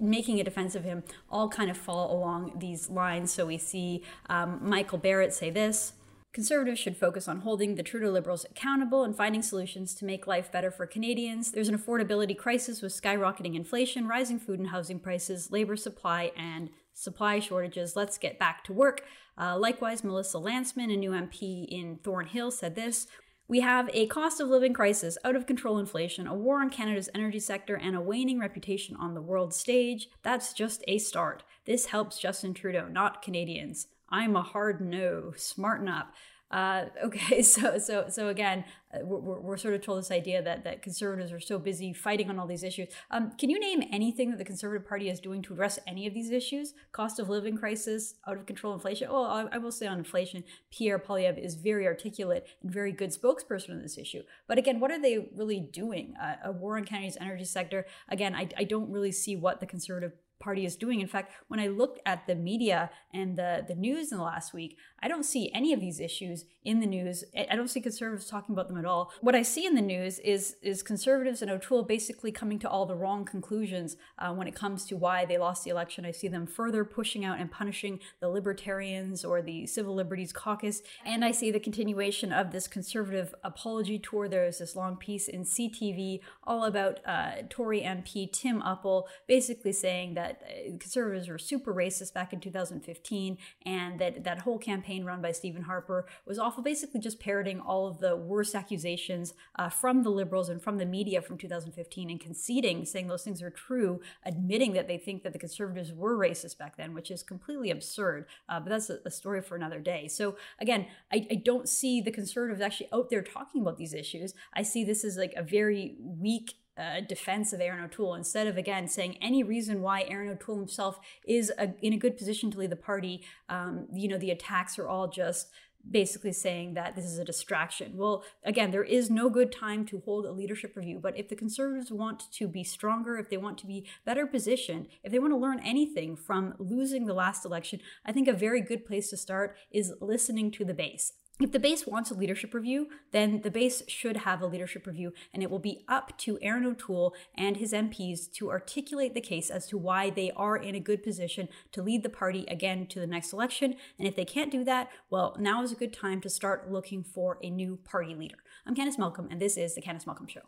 making 0.00 0.40
a 0.40 0.44
defense 0.44 0.74
of 0.74 0.84
him 0.84 1.02
all 1.30 1.48
kind 1.48 1.70
of 1.70 1.76
fall 1.76 2.12
along 2.14 2.52
these 2.58 2.88
lines. 2.88 3.32
So 3.32 3.46
we 3.46 3.58
see 3.58 4.02
um, 4.28 4.58
Michael 4.62 4.98
Barrett 4.98 5.34
say 5.34 5.50
this. 5.50 5.92
Conservatives 6.34 6.80
should 6.80 6.96
focus 6.96 7.28
on 7.28 7.42
holding 7.42 7.76
the 7.76 7.84
Trudeau 7.84 8.10
Liberals 8.10 8.44
accountable 8.44 9.04
and 9.04 9.16
finding 9.16 9.40
solutions 9.40 9.94
to 9.94 10.04
make 10.04 10.26
life 10.26 10.50
better 10.50 10.68
for 10.68 10.84
Canadians. 10.84 11.52
There's 11.52 11.68
an 11.68 11.78
affordability 11.78 12.36
crisis 12.36 12.82
with 12.82 12.92
skyrocketing 12.92 13.54
inflation, 13.54 14.08
rising 14.08 14.40
food 14.40 14.58
and 14.58 14.70
housing 14.70 14.98
prices, 14.98 15.52
labor 15.52 15.76
supply, 15.76 16.32
and 16.36 16.70
supply 16.92 17.38
shortages. 17.38 17.94
Let's 17.94 18.18
get 18.18 18.36
back 18.36 18.64
to 18.64 18.72
work. 18.72 19.02
Uh, 19.38 19.56
likewise, 19.56 20.02
Melissa 20.02 20.38
Lantsman, 20.38 20.92
a 20.92 20.96
new 20.96 21.12
MP 21.12 21.68
in 21.68 22.00
Thornhill, 22.02 22.50
said 22.50 22.74
this. 22.74 23.06
We 23.46 23.60
have 23.60 23.88
a 23.92 24.08
cost 24.08 24.40
of 24.40 24.48
living 24.48 24.72
crisis, 24.72 25.16
out 25.22 25.36
of 25.36 25.46
control 25.46 25.78
inflation, 25.78 26.26
a 26.26 26.34
war 26.34 26.60
on 26.60 26.68
Canada's 26.68 27.10
energy 27.14 27.38
sector, 27.38 27.76
and 27.76 27.94
a 27.94 28.00
waning 28.00 28.40
reputation 28.40 28.96
on 28.96 29.14
the 29.14 29.22
world 29.22 29.54
stage. 29.54 30.08
That's 30.24 30.52
just 30.52 30.82
a 30.88 30.98
start. 30.98 31.44
This 31.64 31.86
helps 31.86 32.18
Justin 32.18 32.54
Trudeau, 32.54 32.88
not 32.88 33.22
Canadians. 33.22 33.86
I'm 34.14 34.36
a 34.36 34.42
hard 34.42 34.80
no, 34.80 35.32
smarten 35.36 35.88
up. 35.88 36.14
Uh, 36.48 36.84
okay, 37.04 37.42
so 37.42 37.78
so 37.78 38.06
so 38.08 38.28
again, 38.28 38.64
uh, 38.94 38.98
we're, 39.02 39.40
we're 39.40 39.56
sort 39.56 39.74
of 39.74 39.80
told 39.80 39.98
this 39.98 40.12
idea 40.12 40.40
that 40.40 40.62
that 40.62 40.82
conservatives 40.82 41.32
are 41.32 41.40
so 41.40 41.58
busy 41.58 41.92
fighting 41.92 42.30
on 42.30 42.38
all 42.38 42.46
these 42.46 42.62
issues. 42.62 42.88
Um, 43.10 43.32
can 43.36 43.50
you 43.50 43.58
name 43.58 43.82
anything 43.90 44.30
that 44.30 44.38
the 44.38 44.44
Conservative 44.44 44.86
Party 44.86 45.10
is 45.10 45.18
doing 45.18 45.42
to 45.42 45.52
address 45.52 45.80
any 45.84 46.06
of 46.06 46.14
these 46.14 46.30
issues? 46.30 46.74
Cost 46.92 47.18
of 47.18 47.28
living 47.28 47.56
crisis, 47.56 48.14
out 48.28 48.36
of 48.36 48.46
control 48.46 48.72
inflation. 48.72 49.10
Well, 49.10 49.24
I, 49.24 49.46
I 49.50 49.58
will 49.58 49.72
say 49.72 49.88
on 49.88 49.98
inflation, 49.98 50.44
Pierre 50.70 51.00
Poilievre 51.00 51.44
is 51.44 51.56
very 51.56 51.88
articulate 51.88 52.46
and 52.62 52.70
very 52.70 52.92
good 52.92 53.10
spokesperson 53.10 53.70
on 53.70 53.82
this 53.82 53.98
issue. 53.98 54.22
But 54.46 54.58
again, 54.58 54.78
what 54.78 54.92
are 54.92 55.02
they 55.02 55.30
really 55.34 55.58
doing? 55.58 56.14
Uh, 56.22 56.36
a 56.44 56.52
war 56.52 56.76
on 56.76 56.84
Canada's 56.84 57.18
energy 57.20 57.46
sector. 57.46 57.84
Again, 58.08 58.36
I, 58.36 58.48
I 58.56 58.62
don't 58.62 58.92
really 58.92 59.12
see 59.12 59.34
what 59.34 59.58
the 59.58 59.66
Conservative 59.66 60.12
party 60.44 60.66
is 60.66 60.76
doing. 60.76 61.00
In 61.00 61.08
fact, 61.08 61.32
when 61.48 61.58
I 61.58 61.68
looked 61.68 62.00
at 62.04 62.26
the 62.26 62.34
media 62.34 62.90
and 63.14 63.36
the, 63.36 63.64
the 63.66 63.74
news 63.74 64.12
in 64.12 64.18
the 64.18 64.24
last 64.24 64.52
week, 64.52 64.76
I 65.02 65.08
don't 65.08 65.24
see 65.24 65.50
any 65.54 65.72
of 65.72 65.80
these 65.80 66.00
issues 66.00 66.44
in 66.64 66.80
the 66.80 66.86
news. 66.86 67.24
I 67.50 67.56
don't 67.56 67.68
see 67.68 67.80
conservatives 67.80 68.28
talking 68.28 68.54
about 68.54 68.68
them 68.68 68.78
at 68.78 68.84
all. 68.84 69.12
What 69.20 69.34
I 69.34 69.42
see 69.42 69.66
in 69.66 69.74
the 69.74 69.82
news 69.82 70.18
is 70.20 70.56
is 70.62 70.82
conservatives 70.82 71.42
and 71.42 71.50
O'Toole 71.50 71.82
basically 71.82 72.32
coming 72.32 72.58
to 72.60 72.68
all 72.68 72.86
the 72.86 72.94
wrong 72.94 73.24
conclusions 73.24 73.96
uh, 74.18 74.32
when 74.32 74.46
it 74.46 74.54
comes 74.54 74.84
to 74.86 74.96
why 74.96 75.24
they 75.24 75.38
lost 75.38 75.64
the 75.64 75.70
election. 75.70 76.04
I 76.04 76.10
see 76.10 76.28
them 76.28 76.46
further 76.46 76.84
pushing 76.84 77.24
out 77.24 77.38
and 77.38 77.50
punishing 77.50 78.00
the 78.20 78.28
libertarians 78.28 79.24
or 79.24 79.42
the 79.42 79.66
Civil 79.66 79.94
Liberties 79.94 80.32
Caucus, 80.32 80.82
and 81.04 81.24
I 81.24 81.32
see 81.32 81.50
the 81.50 81.60
continuation 81.60 82.32
of 82.32 82.50
this 82.50 82.68
conservative 82.68 83.34
apology 83.42 83.98
tour. 83.98 84.28
There 84.28 84.46
is 84.46 84.58
this 84.58 84.76
long 84.76 84.96
piece 84.96 85.28
in 85.28 85.44
CTV 85.44 86.20
all 86.44 86.64
about 86.64 87.00
uh, 87.06 87.32
Tory 87.48 87.80
MP 87.82 88.30
Tim 88.30 88.62
Uppal 88.62 89.04
basically 89.26 89.72
saying 89.72 90.14
that 90.14 90.33
that 90.40 90.48
uh, 90.48 90.76
conservatives 90.78 91.28
were 91.28 91.38
super 91.38 91.74
racist 91.74 92.12
back 92.12 92.32
in 92.32 92.40
2015, 92.40 93.38
and 93.64 93.98
that 93.98 94.24
that 94.24 94.40
whole 94.40 94.58
campaign 94.58 95.04
run 95.04 95.22
by 95.22 95.32
Stephen 95.32 95.62
Harper 95.62 96.06
was 96.26 96.38
awful, 96.38 96.62
basically 96.62 97.00
just 97.00 97.20
parroting 97.20 97.60
all 97.60 97.86
of 97.86 97.98
the 97.98 98.16
worst 98.16 98.54
accusations 98.54 99.34
uh, 99.58 99.68
from 99.68 100.02
the 100.02 100.10
liberals 100.10 100.48
and 100.48 100.62
from 100.62 100.78
the 100.78 100.86
media 100.86 101.20
from 101.22 101.38
2015 101.38 102.10
and 102.10 102.20
conceding, 102.20 102.84
saying 102.84 103.08
those 103.08 103.22
things 103.22 103.42
are 103.42 103.50
true, 103.50 104.00
admitting 104.24 104.72
that 104.72 104.88
they 104.88 104.98
think 104.98 105.22
that 105.22 105.32
the 105.32 105.38
conservatives 105.38 105.92
were 105.92 106.16
racist 106.16 106.58
back 106.58 106.76
then, 106.76 106.94
which 106.94 107.10
is 107.10 107.22
completely 107.22 107.70
absurd. 107.70 108.26
Uh, 108.48 108.60
but 108.60 108.70
that's 108.70 108.90
a, 108.90 108.98
a, 109.04 109.10
story 109.10 109.40
for 109.40 109.56
another 109.56 109.80
day. 109.80 110.08
So 110.08 110.36
again, 110.58 110.86
I, 111.12 111.26
I 111.30 111.34
don't 111.36 111.68
see 111.68 112.00
the 112.00 112.10
conservatives 112.10 112.60
actually 112.60 112.88
out 112.92 113.10
there 113.10 113.22
talking 113.22 113.62
about 113.62 113.78
these 113.78 113.94
issues. 113.94 114.34
I 114.52 114.62
see 114.62 114.84
this 114.84 115.04
as 115.04 115.16
like 115.16 115.34
a 115.36 115.42
very 115.42 115.96
weak 116.00 116.54
uh, 116.76 117.00
defense 117.00 117.52
of 117.52 117.60
Erin 117.60 117.84
O'Toole 117.84 118.14
instead 118.14 118.46
of 118.46 118.56
again 118.56 118.88
saying 118.88 119.16
any 119.20 119.42
reason 119.42 119.80
why 119.80 120.02
Erin 120.02 120.30
O'Toole 120.30 120.58
himself 120.58 120.98
is 121.26 121.52
a, 121.58 121.74
in 121.82 121.92
a 121.92 121.98
good 121.98 122.16
position 122.16 122.50
to 122.50 122.58
lead 122.58 122.70
the 122.70 122.76
party. 122.76 123.22
Um, 123.48 123.86
you 123.92 124.08
know, 124.08 124.18
the 124.18 124.30
attacks 124.30 124.78
are 124.78 124.88
all 124.88 125.08
just 125.08 125.48
basically 125.90 126.32
saying 126.32 126.74
that 126.74 126.96
this 126.96 127.04
is 127.04 127.18
a 127.18 127.24
distraction. 127.24 127.92
Well, 127.96 128.24
again, 128.42 128.70
there 128.70 128.84
is 128.84 129.10
no 129.10 129.28
good 129.28 129.52
time 129.52 129.84
to 129.86 130.02
hold 130.04 130.24
a 130.24 130.32
leadership 130.32 130.76
review, 130.76 130.98
but 131.02 131.16
if 131.18 131.28
the 131.28 131.36
conservatives 131.36 131.92
want 131.92 132.30
to 132.32 132.48
be 132.48 132.64
stronger, 132.64 133.18
if 133.18 133.28
they 133.28 133.36
want 133.36 133.58
to 133.58 133.66
be 133.66 133.86
better 134.04 134.26
positioned, 134.26 134.88
if 135.02 135.12
they 135.12 135.18
want 135.18 135.32
to 135.32 135.38
learn 135.38 135.60
anything 135.60 136.16
from 136.16 136.54
losing 136.58 137.06
the 137.06 137.14
last 137.14 137.44
election, 137.44 137.80
I 138.04 138.12
think 138.12 138.28
a 138.28 138.32
very 138.32 138.62
good 138.62 138.86
place 138.86 139.10
to 139.10 139.16
start 139.16 139.56
is 139.70 139.92
listening 140.00 140.50
to 140.52 140.64
the 140.64 140.74
base 140.74 141.12
if 141.40 141.50
the 141.50 141.58
base 141.58 141.84
wants 141.84 142.12
a 142.12 142.14
leadership 142.14 142.54
review, 142.54 142.88
then 143.10 143.40
the 143.40 143.50
base 143.50 143.82
should 143.88 144.18
have 144.18 144.40
a 144.40 144.46
leadership 144.46 144.86
review, 144.86 145.12
and 145.32 145.42
it 145.42 145.50
will 145.50 145.58
be 145.58 145.84
up 145.88 146.16
to 146.18 146.38
Erin 146.40 146.64
O'Toole 146.64 147.12
and 147.36 147.56
his 147.56 147.72
MPs 147.72 148.30
to 148.34 148.50
articulate 148.50 149.14
the 149.14 149.20
case 149.20 149.50
as 149.50 149.66
to 149.66 149.76
why 149.76 150.10
they 150.10 150.30
are 150.36 150.56
in 150.56 150.76
a 150.76 150.80
good 150.80 151.02
position 151.02 151.48
to 151.72 151.82
lead 151.82 152.04
the 152.04 152.08
party 152.08 152.44
again 152.46 152.86
to 152.86 153.00
the 153.00 153.06
next 153.06 153.32
election. 153.32 153.74
And 153.98 154.06
if 154.06 154.14
they 154.14 154.24
can't 154.24 154.52
do 154.52 154.62
that, 154.64 154.90
well, 155.10 155.36
now 155.40 155.62
is 155.64 155.72
a 155.72 155.76
good 155.76 155.92
time 155.92 156.20
to 156.20 156.30
start 156.30 156.70
looking 156.70 157.02
for 157.02 157.38
a 157.42 157.50
new 157.50 157.80
party 157.82 158.14
leader. 158.14 158.38
I'm 158.64 158.76
Candice 158.76 158.98
Malcolm, 158.98 159.26
and 159.28 159.40
this 159.40 159.56
is 159.56 159.74
The 159.74 159.82
Candice 159.82 160.06
Malcolm 160.06 160.28
Show. 160.28 160.42